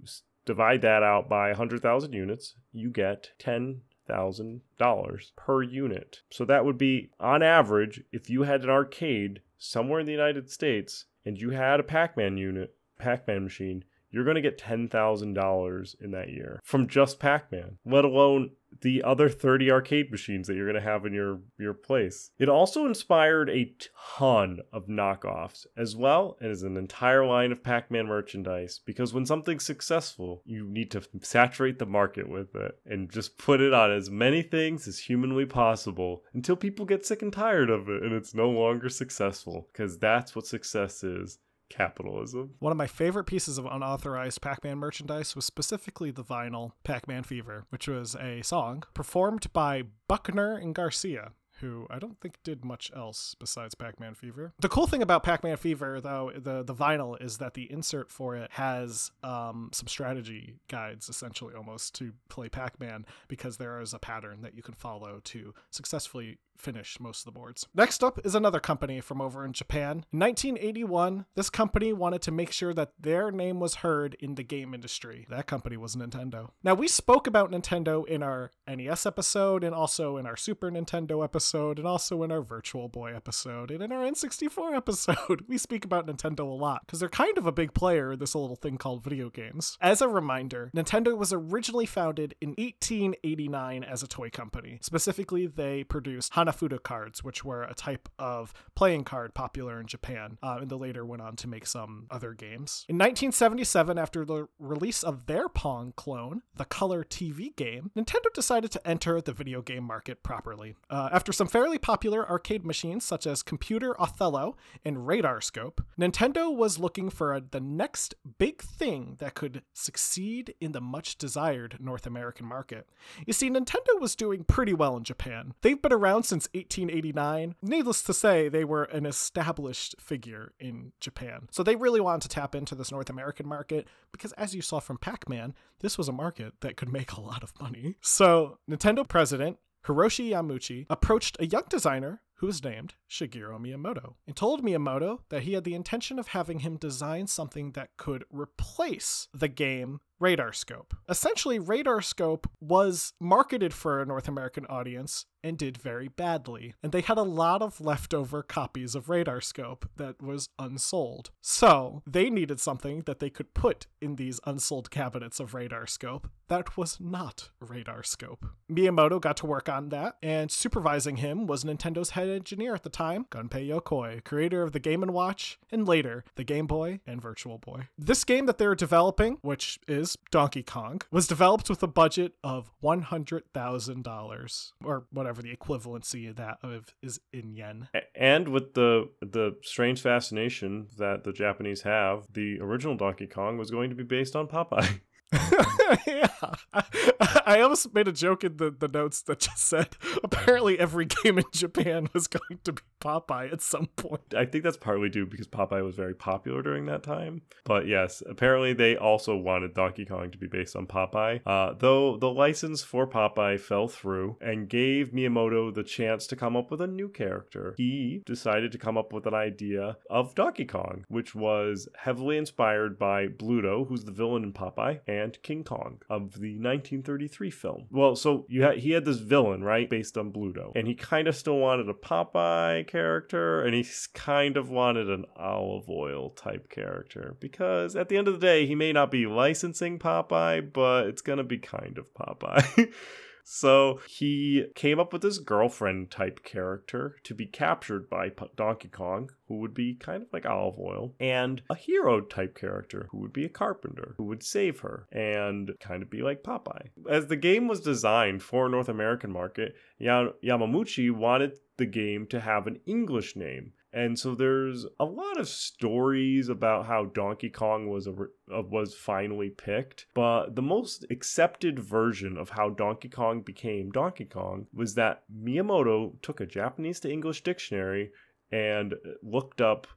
[0.45, 6.21] divide that out by 100,000 units, you get 10 thousand dollars per unit.
[6.31, 10.49] So that would be on average if you had an arcade somewhere in the United
[10.49, 16.11] States and you had a Pac-Man unit, Pac-Man machine, you're going to get $10,000 in
[16.11, 20.81] that year from just Pac-Man, let alone the other 30 arcade machines that you're going
[20.81, 22.31] to have in your your place.
[22.37, 23.73] It also inspired a
[24.17, 29.65] ton of knockoffs as well as an entire line of Pac-Man merchandise because when something's
[29.65, 34.09] successful, you need to saturate the market with it and just put it on as
[34.09, 38.33] many things as humanly possible until people get sick and tired of it and it's
[38.33, 42.55] no longer successful because that's what success is capitalism.
[42.59, 47.07] One of my favorite pieces of unauthorized Pac Man merchandise was specifically the vinyl Pac
[47.07, 52.39] Man Fever, which was a song performed by Buckner and Garcia who I don't think
[52.43, 54.53] did much else besides Pac-Man Fever.
[54.59, 58.35] The cool thing about Pac-Man Fever, though, the the vinyl is that the insert for
[58.35, 63.99] it has um, some strategy guides, essentially almost to play Pac-Man, because there is a
[63.99, 67.67] pattern that you can follow to successfully finish most of the boards.
[67.73, 70.05] Next up is another company from over in Japan.
[70.11, 74.43] In 1981, this company wanted to make sure that their name was heard in the
[74.43, 75.25] game industry.
[75.29, 76.49] That company was Nintendo.
[76.63, 81.23] Now, we spoke about Nintendo in our NES episode and also in our Super Nintendo
[81.23, 85.17] episode and also in our Virtual Boy episode and in our N64 episode.
[85.49, 88.35] We speak about Nintendo a lot because they're kind of a big player in this
[88.35, 89.77] little thing called video games.
[89.81, 94.79] As a reminder, Nintendo was originally founded in 1889 as a toy company.
[94.81, 99.87] Specifically, they produced Hana Hanafuda cards, which were a type of playing card popular in
[99.87, 102.85] Japan, uh, and they later went on to make some other games.
[102.89, 108.71] In 1977, after the release of their Pong clone, the Color TV game, Nintendo decided
[108.71, 110.75] to enter the video game market properly.
[110.89, 116.53] Uh, after some fairly popular arcade machines such as Computer Othello and Radar Scope, Nintendo
[116.53, 121.77] was looking for a, the next big thing that could succeed in the much desired
[121.79, 122.87] North American market.
[123.25, 125.53] You see, Nintendo was doing pretty well in Japan.
[125.61, 127.55] They've been around since 1889.
[127.61, 131.47] Needless to say, they were an established figure in Japan.
[131.51, 134.79] So they really wanted to tap into this North American market because, as you saw
[134.79, 137.95] from Pac Man, this was a market that could make a lot of money.
[138.01, 144.35] So, Nintendo president Hiroshi Yamauchi approached a young designer who was named Shigeru Miyamoto, and
[144.35, 149.27] told Miyamoto that he had the intention of having him design something that could replace
[149.33, 150.95] the game Radar Scope.
[151.07, 156.91] Essentially, Radar Scope was marketed for a North American audience and did very badly, and
[156.91, 161.31] they had a lot of leftover copies of Radar Scope that was unsold.
[161.41, 166.29] So, they needed something that they could put in these unsold cabinets of Radar Scope
[166.49, 168.47] that was not Radar Scope.
[168.69, 172.89] Miyamoto got to work on that, and supervising him was Nintendo's head engineer at the
[172.89, 177.21] time, Gunpei Yokoi, creator of the Game & Watch and later the Game Boy and
[177.21, 177.87] Virtual Boy.
[177.97, 182.33] This game that they were developing, which is Donkey Kong, was developed with a budget
[182.43, 187.89] of $100,000 or whatever the equivalency of that of is in yen.
[188.15, 193.71] And with the the strange fascination that the Japanese have, the original Donkey Kong was
[193.71, 195.01] going to be based on Popeye.
[195.31, 196.27] yeah.
[196.73, 196.83] I,
[197.45, 199.89] I almost made a joke in the, the notes that just said
[200.23, 204.21] apparently every game in Japan was going to be Popeye at some point.
[204.35, 207.41] I think that's partly due because Popeye was very popular during that time.
[207.63, 211.41] But yes, apparently they also wanted Donkey Kong to be based on Popeye.
[211.45, 216.55] Uh, though the license for Popeye fell through and gave Miyamoto the chance to come
[216.55, 217.73] up with a new character.
[217.77, 222.99] He decided to come up with an idea of Donkey Kong, which was heavily inspired
[222.99, 227.85] by Bluto, who's the villain in Popeye, and and King Kong of the 1933 film.
[227.91, 231.27] Well, so you had he had this villain, right, based on Bluto, and he kind
[231.27, 236.69] of still wanted a Popeye character, and he kind of wanted an olive oil type
[236.69, 241.07] character because at the end of the day, he may not be licensing Popeye, but
[241.07, 242.93] it's gonna be kind of Popeye.
[243.51, 249.31] So he came up with this girlfriend type character to be captured by Donkey Kong,
[249.47, 253.33] who would be kind of like olive oil, and a hero type character who would
[253.33, 256.89] be a carpenter who would save her and kind of be like Popeye.
[257.09, 262.39] As the game was designed for North American market, Yam- Yamauchi wanted the game to
[262.41, 263.73] have an English name.
[263.91, 268.93] And so there's a lot of stories about how Donkey Kong was a, uh, was
[268.93, 274.93] finally picked, but the most accepted version of how Donkey Kong became Donkey Kong was
[274.95, 278.11] that Miyamoto took a Japanese to English dictionary
[278.51, 279.87] and looked up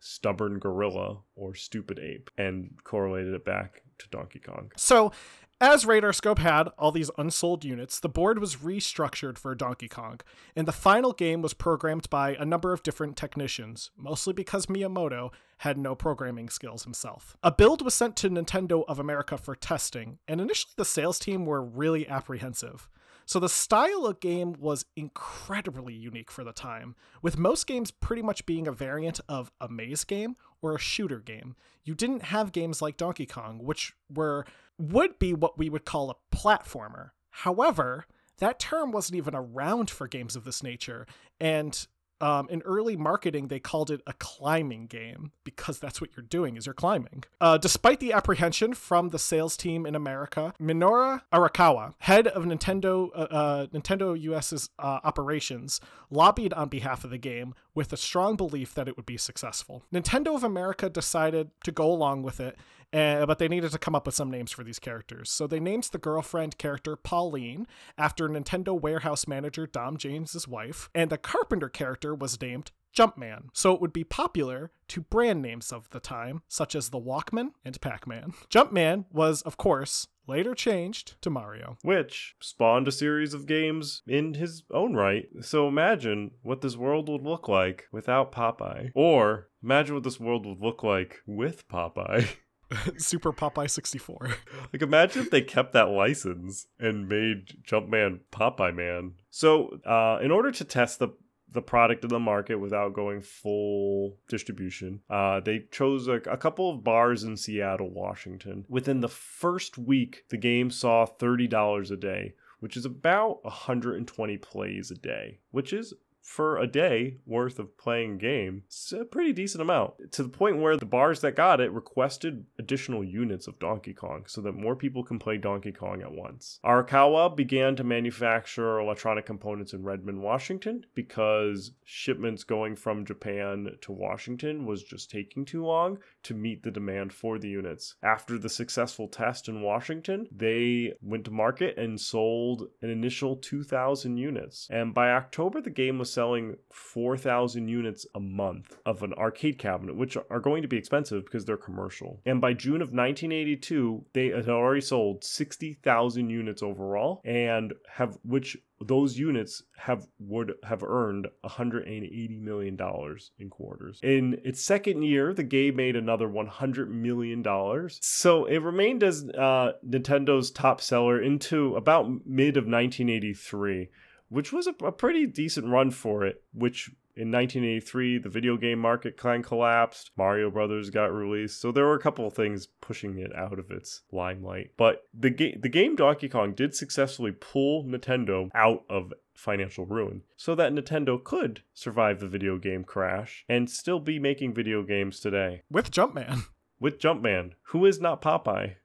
[0.00, 4.70] stubborn gorilla or stupid ape and correlated it back to Donkey Kong.
[4.76, 5.12] So
[5.60, 10.20] as Radarscope had all these unsold units, the board was restructured for Donkey Kong,
[10.54, 15.30] and the final game was programmed by a number of different technicians, mostly because Miyamoto
[15.58, 17.36] had no programming skills himself.
[17.42, 21.44] A build was sent to Nintendo of America for testing, and initially the sales team
[21.44, 22.88] were really apprehensive.
[23.28, 28.22] So the style of game was incredibly unique for the time, with most games pretty
[28.22, 31.54] much being a variant of a maze game or a shooter game.
[31.84, 34.46] You didn't have games like Donkey Kong, which were
[34.78, 37.10] would be what we would call a platformer.
[37.30, 38.06] However,
[38.38, 41.06] that term wasn't even around for games of this nature,
[41.40, 41.86] and
[42.20, 46.56] um, in early marketing, they called it a climbing game because that's what you're doing
[46.56, 47.24] is you're climbing.
[47.40, 53.10] Uh, despite the apprehension from the sales team in America, Minoru Arakawa, head of Nintendo
[53.14, 58.36] uh, uh, Nintendo US's uh, operations, lobbied on behalf of the game with a strong
[58.36, 59.84] belief that it would be successful.
[59.92, 62.56] Nintendo of America decided to go along with it
[62.92, 65.30] uh, but they needed to come up with some names for these characters.
[65.30, 67.66] So they named the girlfriend character Pauline
[67.96, 73.48] after Nintendo warehouse manager Don James's wife, and the carpenter character was named Jumpman.
[73.52, 77.50] So it would be popular to brand names of the time, such as the Walkman
[77.64, 78.32] and Pac Man.
[78.50, 81.78] Jumpman was, of course, later changed to Mario.
[81.82, 85.26] Which spawned a series of games in his own right.
[85.40, 88.90] So imagine what this world would look like without Popeye.
[88.94, 92.28] Or imagine what this world would look like with Popeye.
[92.96, 94.30] Super Popeye 64.
[94.72, 99.12] Like, imagine if they kept that license and made Jumpman Popeye Man.
[99.30, 101.08] So, uh, in order to test the
[101.50, 105.00] the product in the market without going full distribution.
[105.08, 108.66] Uh, they chose a, a, couple of bars in Seattle, Washington.
[108.68, 114.90] Within the first week, the game saw $30 a day, which is about 120 plays
[114.90, 115.94] a day, which is
[116.28, 118.62] for a day worth of playing game.
[118.66, 120.12] It's a pretty decent amount.
[120.12, 124.24] To the point where the bars that got it requested additional units of Donkey Kong
[124.26, 126.60] so that more people can play Donkey Kong at once.
[126.64, 133.92] Arakawa began to manufacture electronic components in Redmond, Washington because shipments going from Japan to
[133.92, 137.94] Washington was just taking too long to meet the demand for the units.
[138.02, 144.18] After the successful test in Washington, they went to market and sold an initial 2,000
[144.18, 144.68] units.
[144.70, 149.94] And by October, the game was selling 4,000 units a month of an arcade cabinet,
[149.94, 152.20] which are going to be expensive because they're commercial.
[152.26, 158.56] And by June of 1982, they had already sold 60,000 units overall and have which
[158.80, 164.00] those units have would have earned 180 million dollars in quarters.
[164.02, 168.00] In its second year, the game made another 100 million dollars.
[168.02, 173.88] So it remained as uh, Nintendo's top seller into about mid of 1983
[174.28, 178.78] which was a, a pretty decent run for it, which in 1983 the video game
[178.78, 180.12] market kind of collapsed.
[180.16, 181.60] Mario brothers got released.
[181.60, 184.70] So there were a couple of things pushing it out of its limelight.
[184.76, 190.22] But the, ga- the game donkey kong did successfully pull nintendo out of financial ruin
[190.36, 195.20] so that nintendo could survive the video game crash and still be making video games
[195.20, 195.62] today.
[195.70, 196.46] With jumpman.
[196.80, 198.76] With jumpman who is not popeye.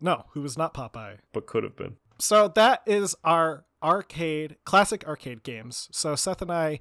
[0.00, 1.18] No who is not popeye.
[1.32, 1.96] But could have been.
[2.18, 5.88] So that is our arcade, classic arcade games.
[5.92, 6.78] So Seth and I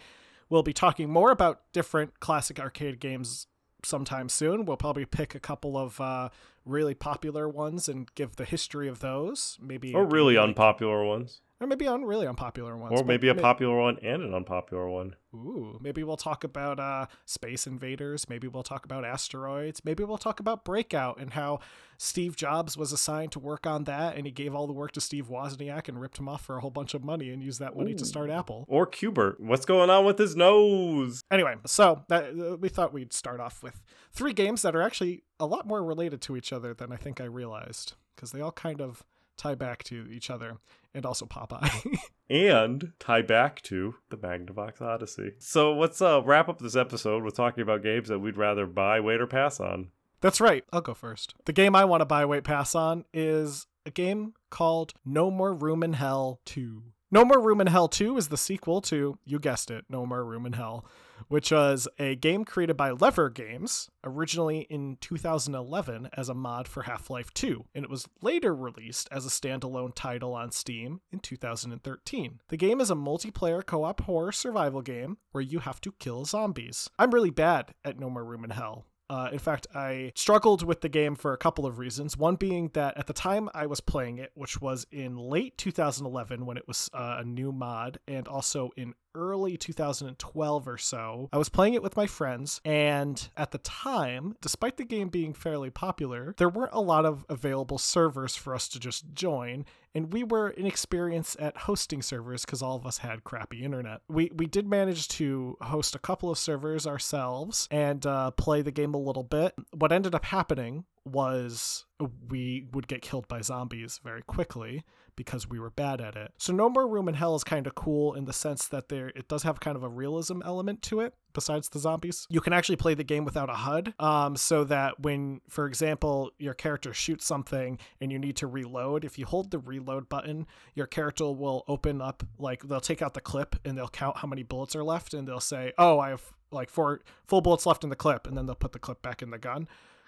[0.49, 3.47] will be talking more about different classic arcade games
[3.83, 4.65] sometime soon.
[4.65, 6.29] We'll probably pick a couple of uh,
[6.65, 9.57] really popular ones and give the history of those.
[9.61, 12.99] Maybe or really like, unpopular ones or maybe on really unpopular ones.
[12.99, 15.15] Or maybe a popular one and an unpopular one.
[15.33, 18.29] Ooh, maybe we'll talk about uh, Space Invaders.
[18.29, 19.83] Maybe we'll talk about asteroids.
[19.83, 21.59] Maybe we'll talk about Breakout and how
[21.97, 25.01] Steve Jobs was assigned to work on that, and he gave all the work to
[25.01, 27.75] Steve Wozniak and ripped him off for a whole bunch of money and used that
[27.75, 27.97] money Ooh.
[27.97, 28.65] to start Apple.
[28.67, 29.39] Or Q*bert.
[29.39, 31.23] What's going on with his nose?
[31.31, 35.23] Anyway, so that, uh, we thought we'd start off with three games that are actually
[35.39, 38.51] a lot more related to each other than I think I realized because they all
[38.51, 39.03] kind of
[39.37, 40.57] tie back to each other
[40.93, 41.97] and also Popeye.
[42.29, 45.33] and tie back to the Magnavox Odyssey.
[45.39, 48.99] So let's uh, wrap up this episode with talking about games that we'd rather buy,
[48.99, 49.89] wait, or pass on.
[50.21, 50.63] That's right.
[50.73, 51.35] I'll go first.
[51.45, 55.53] The game I want to buy, wait, pass on is a game called No More
[55.53, 56.83] Room in Hell 2.
[57.09, 60.25] No More Room in Hell 2 is the sequel to, you guessed it, No More
[60.25, 60.85] Room in Hell,
[61.29, 66.83] which was a game created by Lever Games, originally in 2011 as a mod for
[66.83, 71.19] Half Life 2, and it was later released as a standalone title on Steam in
[71.19, 72.41] 2013.
[72.49, 76.25] The game is a multiplayer co op horror survival game where you have to kill
[76.25, 76.89] zombies.
[76.99, 78.85] I'm really bad at No More Room in Hell.
[79.09, 82.17] Uh, in fact, I struggled with the game for a couple of reasons.
[82.17, 86.45] One being that at the time I was playing it, which was in late 2011
[86.45, 91.29] when it was uh, a new mod, and also in early 2012 or so.
[91.33, 95.33] I was playing it with my friends, and at the time, despite the game being
[95.33, 99.65] fairly popular, there weren't a lot of available servers for us to just join,
[99.95, 104.01] and we were inexperienced at hosting servers because all of us had crappy internet.
[104.07, 108.71] We we did manage to host a couple of servers ourselves and uh, play the
[108.71, 109.55] game a little bit.
[109.71, 111.85] What ended up happening was
[112.29, 114.83] we would get killed by zombies very quickly
[115.15, 116.31] because we were bad at it.
[116.37, 119.09] So No More Room in Hell is kind of cool in the sense that there
[119.09, 122.25] it does have kind of a realism element to it besides the zombies.
[122.29, 126.31] You can actually play the game without a HUD um, so that when for example
[126.37, 130.45] your character shoots something and you need to reload, if you hold the reload button,
[130.75, 134.27] your character will open up like they'll take out the clip and they'll count how
[134.27, 137.83] many bullets are left and they'll say, "Oh, I have like four full bullets left
[137.83, 139.67] in the clip," and then they'll put the clip back in the gun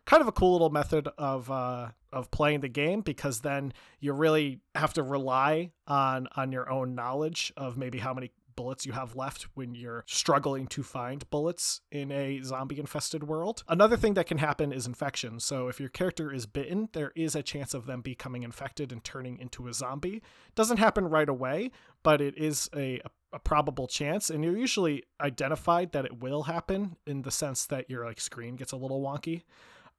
[0.09, 4.11] kind of a cool little method of uh, of playing the game because then you
[4.11, 8.91] really have to rely on on your own knowledge of maybe how many bullets you
[8.91, 13.63] have left when you're struggling to find bullets in a zombie infested world.
[13.69, 15.39] Another thing that can happen is infection.
[15.39, 19.01] So if your character is bitten, there is a chance of them becoming infected and
[19.01, 20.21] turning into a zombie.
[20.55, 21.71] Doesn't happen right away,
[22.03, 22.99] but it is a,
[23.31, 27.89] a probable chance and you're usually identified that it will happen in the sense that
[27.89, 29.43] your like screen gets a little wonky.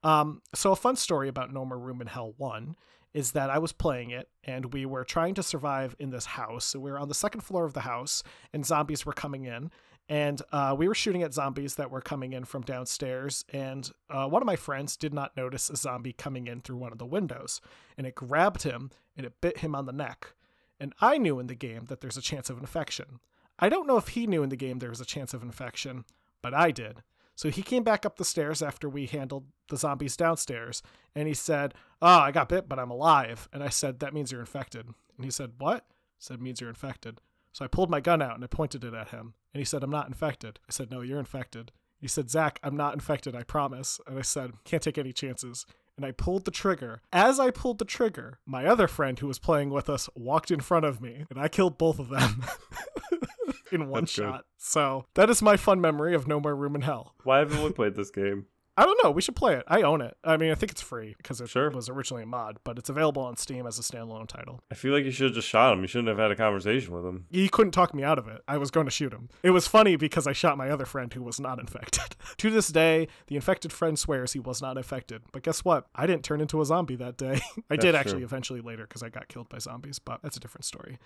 [0.03, 2.75] Um, so a fun story about No More Room in Hell 1
[3.13, 6.65] is that I was playing it and we were trying to survive in this house.
[6.65, 8.23] So we were on the second floor of the house
[8.53, 9.69] and zombies were coming in.
[10.09, 13.45] And uh, we were shooting at zombies that were coming in from downstairs.
[13.53, 16.91] And uh, one of my friends did not notice a zombie coming in through one
[16.91, 17.61] of the windows.
[17.97, 20.33] And it grabbed him and it bit him on the neck.
[20.79, 23.19] And I knew in the game that there's a chance of infection.
[23.59, 26.05] I don't know if he knew in the game there was a chance of infection,
[26.41, 27.03] but I did.
[27.41, 30.83] So he came back up the stairs after we handled the zombies downstairs
[31.15, 33.49] and he said, Oh, I got bit, but I'm alive.
[33.51, 34.85] And I said, That means you're infected.
[34.85, 35.85] And he said, What?
[35.89, 37.19] I said, Means you're infected.
[37.51, 39.33] So I pulled my gun out and I pointed it at him.
[39.55, 40.59] And he said, I'm not infected.
[40.69, 41.71] I said, No, you're infected.
[41.97, 43.99] He said, Zach, I'm not infected, I promise.
[44.05, 45.65] And I said, Can't take any chances.
[45.97, 47.01] And I pulled the trigger.
[47.11, 50.59] As I pulled the trigger, my other friend who was playing with us walked in
[50.59, 52.43] front of me, and I killed both of them.
[53.71, 54.23] in one That's good.
[54.23, 54.45] shot.
[54.57, 57.15] So that is my fun memory of No More Room in Hell.
[57.23, 58.45] Why haven't we played this game?
[58.77, 59.11] I don't know.
[59.11, 59.63] We should play it.
[59.67, 60.15] I own it.
[60.23, 61.69] I mean, I think it's free because it Sure.
[61.69, 64.61] was originally a mod, but it's available on Steam as a standalone title.
[64.71, 65.81] I feel like you should have just shot him.
[65.81, 67.25] You shouldn't have had a conversation with him.
[67.29, 68.41] He couldn't talk me out of it.
[68.47, 69.29] I was going to shoot him.
[69.43, 72.15] It was funny because I shot my other friend who was not infected.
[72.37, 75.21] to this day, the infected friend swears he was not infected.
[75.33, 75.87] But guess what?
[75.93, 77.41] I didn't turn into a zombie that day.
[77.69, 78.25] I did actually true.
[78.25, 80.97] eventually later because I got killed by zombies, but that's a different story.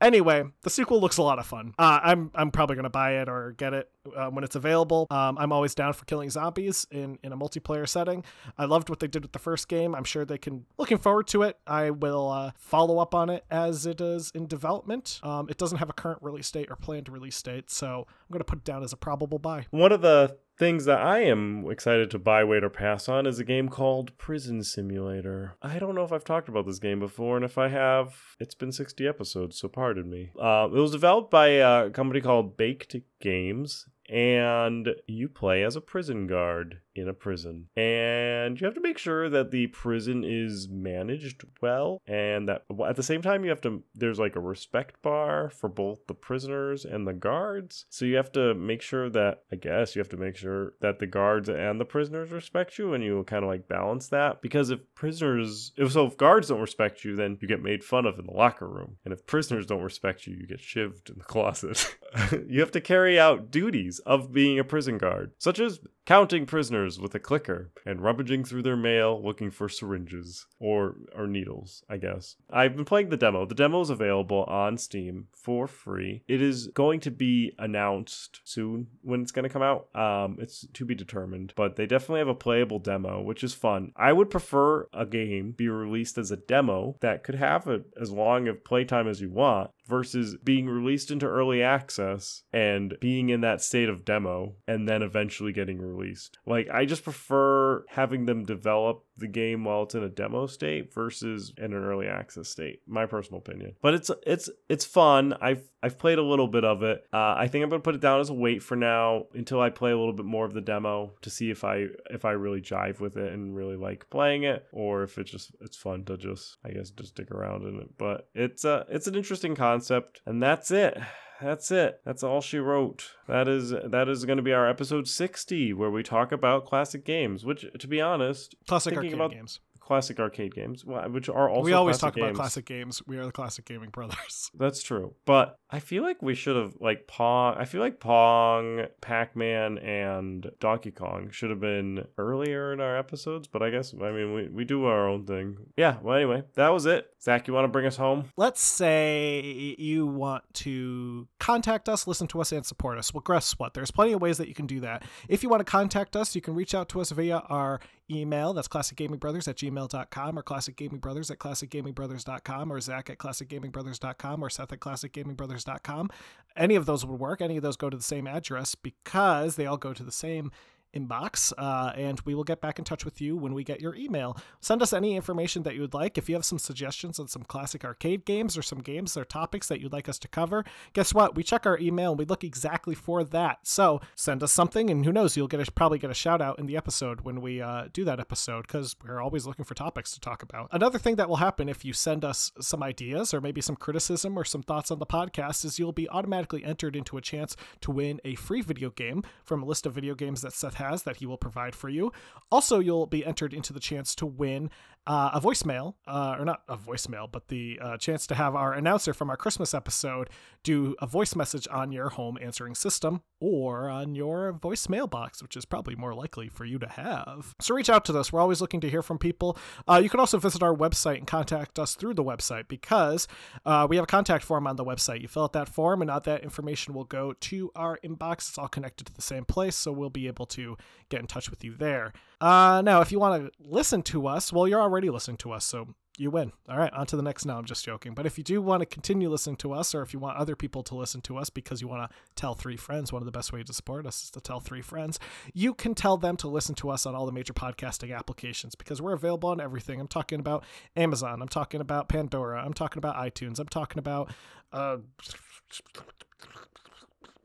[0.00, 1.74] Anyway, the sequel looks a lot of fun.
[1.78, 5.06] Uh, I'm I'm probably gonna buy it or get it uh, when it's available.
[5.10, 8.24] Um, I'm always down for killing zombies in in a multiplayer setting.
[8.58, 9.94] I loved what they did with the first game.
[9.94, 10.64] I'm sure they can.
[10.78, 11.58] Looking forward to it.
[11.66, 15.20] I will uh, follow up on it as it is in development.
[15.22, 18.44] Um, it doesn't have a current release date or planned release date, so I'm gonna
[18.44, 19.66] put it down as a probable buy.
[19.70, 23.38] One of the things that I am excited to buy, wait, or pass on is
[23.38, 25.56] a game called Prison Simulator.
[25.62, 28.54] I don't know if I've talked about this game before, and if I have, it's
[28.54, 30.30] been 60 episodes, so pardon me.
[30.40, 33.86] Uh, it was developed by a company called Baked Games.
[34.08, 37.68] And you play as a prison guard in a prison.
[37.76, 42.00] And you have to make sure that the prison is managed well.
[42.06, 45.68] And that at the same time, you have to, there's like a respect bar for
[45.68, 47.86] both the prisoners and the guards.
[47.90, 50.98] So you have to make sure that, I guess, you have to make sure that
[50.98, 52.94] the guards and the prisoners respect you.
[52.94, 54.42] And you kind of like balance that.
[54.42, 58.06] Because if prisoners, if so, if guards don't respect you, then you get made fun
[58.06, 58.96] of in the locker room.
[59.04, 61.96] And if prisoners don't respect you, you get shivved in the closet.
[62.48, 66.98] you have to carry out duties of being a prison guard, such as counting prisoners
[66.98, 71.96] with a clicker and rummaging through their mail looking for syringes or or needles, I
[71.96, 72.36] guess.
[72.50, 73.46] I've been playing the demo.
[73.46, 76.22] The demo is available on Steam for free.
[76.28, 79.88] It is going to be announced soon when it's going to come out.
[79.94, 83.92] Um, it's to be determined, but they definitely have a playable demo, which is fun.
[83.96, 88.10] I would prefer a game be released as a demo that could have a, as
[88.10, 93.40] long of playtime as you want versus being released into early access and being in
[93.40, 95.91] that state of demo and then eventually getting released.
[95.96, 100.46] Least, like I just prefer having them develop the game while it's in a demo
[100.46, 102.80] state versus in an early access state.
[102.86, 103.74] My personal opinion.
[103.82, 105.34] But it's it's it's fun.
[105.40, 107.04] I've I've played a little bit of it.
[107.12, 109.70] Uh, I think I'm gonna put it down as a wait for now until I
[109.70, 112.60] play a little bit more of the demo to see if I if I really
[112.60, 116.16] jive with it and really like playing it, or if it's just it's fun to
[116.16, 117.98] just I guess just stick around in it.
[117.98, 120.98] But it's a it's an interesting concept, and that's it
[121.42, 122.00] that's it.
[122.04, 123.10] That's all she wrote.
[123.28, 127.04] That is that is going to be our episode 60 where we talk about classic
[127.04, 129.60] games, which to be honest, Classic arcade about games.
[129.92, 133.02] Classic arcade games, which are also we always talk about classic games.
[133.06, 134.50] We are the classic gaming brothers.
[134.58, 135.14] That's true.
[135.26, 137.56] But I feel like we should have like Pong.
[137.58, 143.48] I feel like Pong, Pac-Man, and Donkey Kong should have been earlier in our episodes.
[143.48, 145.58] But I guess I mean we, we do our own thing.
[145.76, 145.98] Yeah.
[146.00, 147.08] Well, anyway, that was it.
[147.22, 148.30] Zach, you want to bring us home?
[148.38, 153.12] Let's say you want to contact us, listen to us, and support us.
[153.12, 153.74] Well, guess what?
[153.74, 155.02] There's plenty of ways that you can do that.
[155.28, 157.78] If you want to contact us, you can reach out to us via our
[158.10, 158.52] email.
[158.52, 164.80] That's classicgamingbrothers at gmail.com or classicgamingbrothers at classicgamingbrothers.com or Zach at classicgamingbrothers.com or Seth at
[164.80, 166.10] classicgamingbrothers.com.
[166.56, 167.40] Any of those would work.
[167.40, 170.50] Any of those go to the same address because they all go to the same
[170.94, 173.94] inbox uh, and we will get back in touch with you when we get your
[173.94, 174.36] email.
[174.60, 176.18] Send us any information that you would like.
[176.18, 179.68] If you have some suggestions on some classic arcade games or some games or topics
[179.68, 181.34] that you'd like us to cover guess what?
[181.34, 183.60] We check our email and we look exactly for that.
[183.62, 186.58] So send us something and who knows you'll get a, probably get a shout out
[186.58, 190.12] in the episode when we uh, do that episode because we're always looking for topics
[190.12, 190.68] to talk about.
[190.72, 194.38] Another thing that will happen if you send us some ideas or maybe some criticism
[194.38, 197.90] or some thoughts on the podcast is you'll be automatically entered into a chance to
[197.90, 201.16] win a free video game from a list of video games that Seth has that
[201.16, 202.12] he will provide for you.
[202.50, 204.70] Also, you'll be entered into the chance to win
[205.06, 208.72] uh, a voicemail, uh, or not a voicemail, but the uh, chance to have our
[208.72, 210.30] announcer from our Christmas episode
[210.62, 215.56] do a voice message on your home answering system or on your voicemail box, which
[215.56, 217.54] is probably more likely for you to have.
[217.60, 218.32] So reach out to us.
[218.32, 219.58] We're always looking to hear from people.
[219.88, 223.26] Uh, you can also visit our website and contact us through the website because
[223.66, 225.20] uh, we have a contact form on the website.
[225.20, 228.50] You fill out that form, and all that information will go to our inbox.
[228.50, 230.76] It's all connected to the same place, so we'll be able to
[231.08, 232.12] get in touch with you there.
[232.42, 235.64] Uh, now, if you want to listen to us, well, you're already listening to us,
[235.64, 235.86] so
[236.18, 236.50] you win.
[236.68, 237.46] All right, on to the next.
[237.46, 238.14] No, I'm just joking.
[238.14, 240.56] But if you do want to continue listening to us, or if you want other
[240.56, 243.32] people to listen to us because you want to tell three friends, one of the
[243.32, 245.20] best ways to support us is to tell three friends.
[245.54, 249.00] You can tell them to listen to us on all the major podcasting applications because
[249.00, 250.00] we're available on everything.
[250.00, 250.64] I'm talking about
[250.96, 251.42] Amazon.
[251.42, 252.60] I'm talking about Pandora.
[252.60, 253.60] I'm talking about iTunes.
[253.60, 254.32] I'm talking about.
[254.72, 254.96] Uh,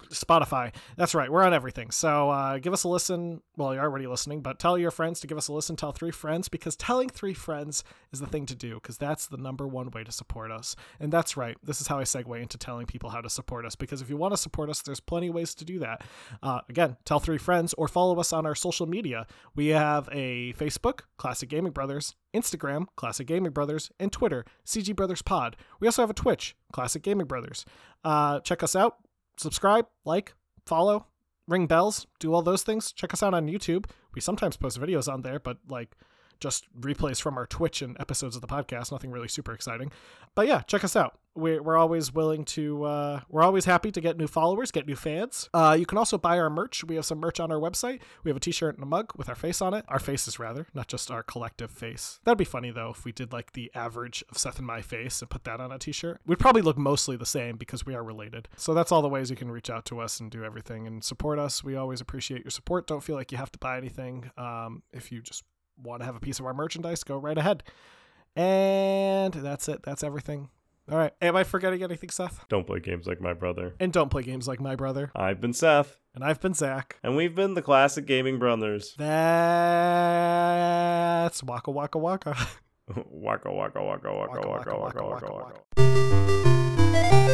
[0.09, 0.73] Spotify.
[0.95, 1.31] That's right.
[1.31, 1.91] We're on everything.
[1.91, 3.41] So uh, give us a listen.
[3.55, 5.75] Well, you're already listening, but tell your friends to give us a listen.
[5.75, 9.37] Tell three friends because telling three friends is the thing to do because that's the
[9.37, 10.75] number one way to support us.
[10.99, 11.57] And that's right.
[11.63, 14.17] This is how I segue into telling people how to support us because if you
[14.17, 16.03] want to support us, there's plenty of ways to do that.
[16.41, 19.27] Uh, again, tell three friends or follow us on our social media.
[19.55, 25.21] We have a Facebook, Classic Gaming Brothers, Instagram, Classic Gaming Brothers, and Twitter, CG Brothers
[25.21, 25.55] Pod.
[25.79, 27.65] We also have a Twitch, Classic Gaming Brothers.
[28.03, 28.97] Uh, check us out
[29.37, 30.33] subscribe, like,
[30.65, 31.07] follow,
[31.47, 32.91] ring bells, do all those things.
[32.91, 33.85] Check us out on YouTube.
[34.13, 35.95] We sometimes post videos on there, but like
[36.39, 38.91] just replays from our Twitch and episodes of the podcast.
[38.91, 39.91] Nothing really super exciting.
[40.35, 41.17] But yeah, check us out.
[41.37, 44.95] We're, we're always willing to, uh, we're always happy to get new followers, get new
[44.95, 45.49] fans.
[45.53, 46.83] Uh, you can also buy our merch.
[46.83, 48.01] We have some merch on our website.
[48.23, 49.85] We have a t shirt and a mug with our face on it.
[49.87, 52.19] Our faces, rather, not just our collective face.
[52.23, 55.21] That'd be funny, though, if we did like the average of Seth and my face
[55.21, 56.19] and put that on a t shirt.
[56.25, 58.47] We'd probably look mostly the same because we are related.
[58.57, 61.03] So that's all the ways you can reach out to us and do everything and
[61.03, 61.63] support us.
[61.63, 62.87] We always appreciate your support.
[62.87, 64.31] Don't feel like you have to buy anything.
[64.37, 65.43] Um, if you just
[65.81, 67.63] want to have a piece of our merchandise, go right ahead.
[68.35, 69.81] And that's it.
[69.83, 70.49] That's everything.
[70.89, 71.11] All right.
[71.21, 72.45] Am I forgetting anything, Seth?
[72.47, 73.75] Don't play games like my brother.
[73.79, 75.11] And don't play games like my brother.
[75.15, 76.97] I've been Seth, And I've been Zach.
[77.03, 78.95] and we've been the Classic Gaming Brothers.
[81.27, 82.37] That's waka waka waka.
[83.11, 87.26] waka waka waka waka Waka, waka waka, waka waka, waka waka, waka.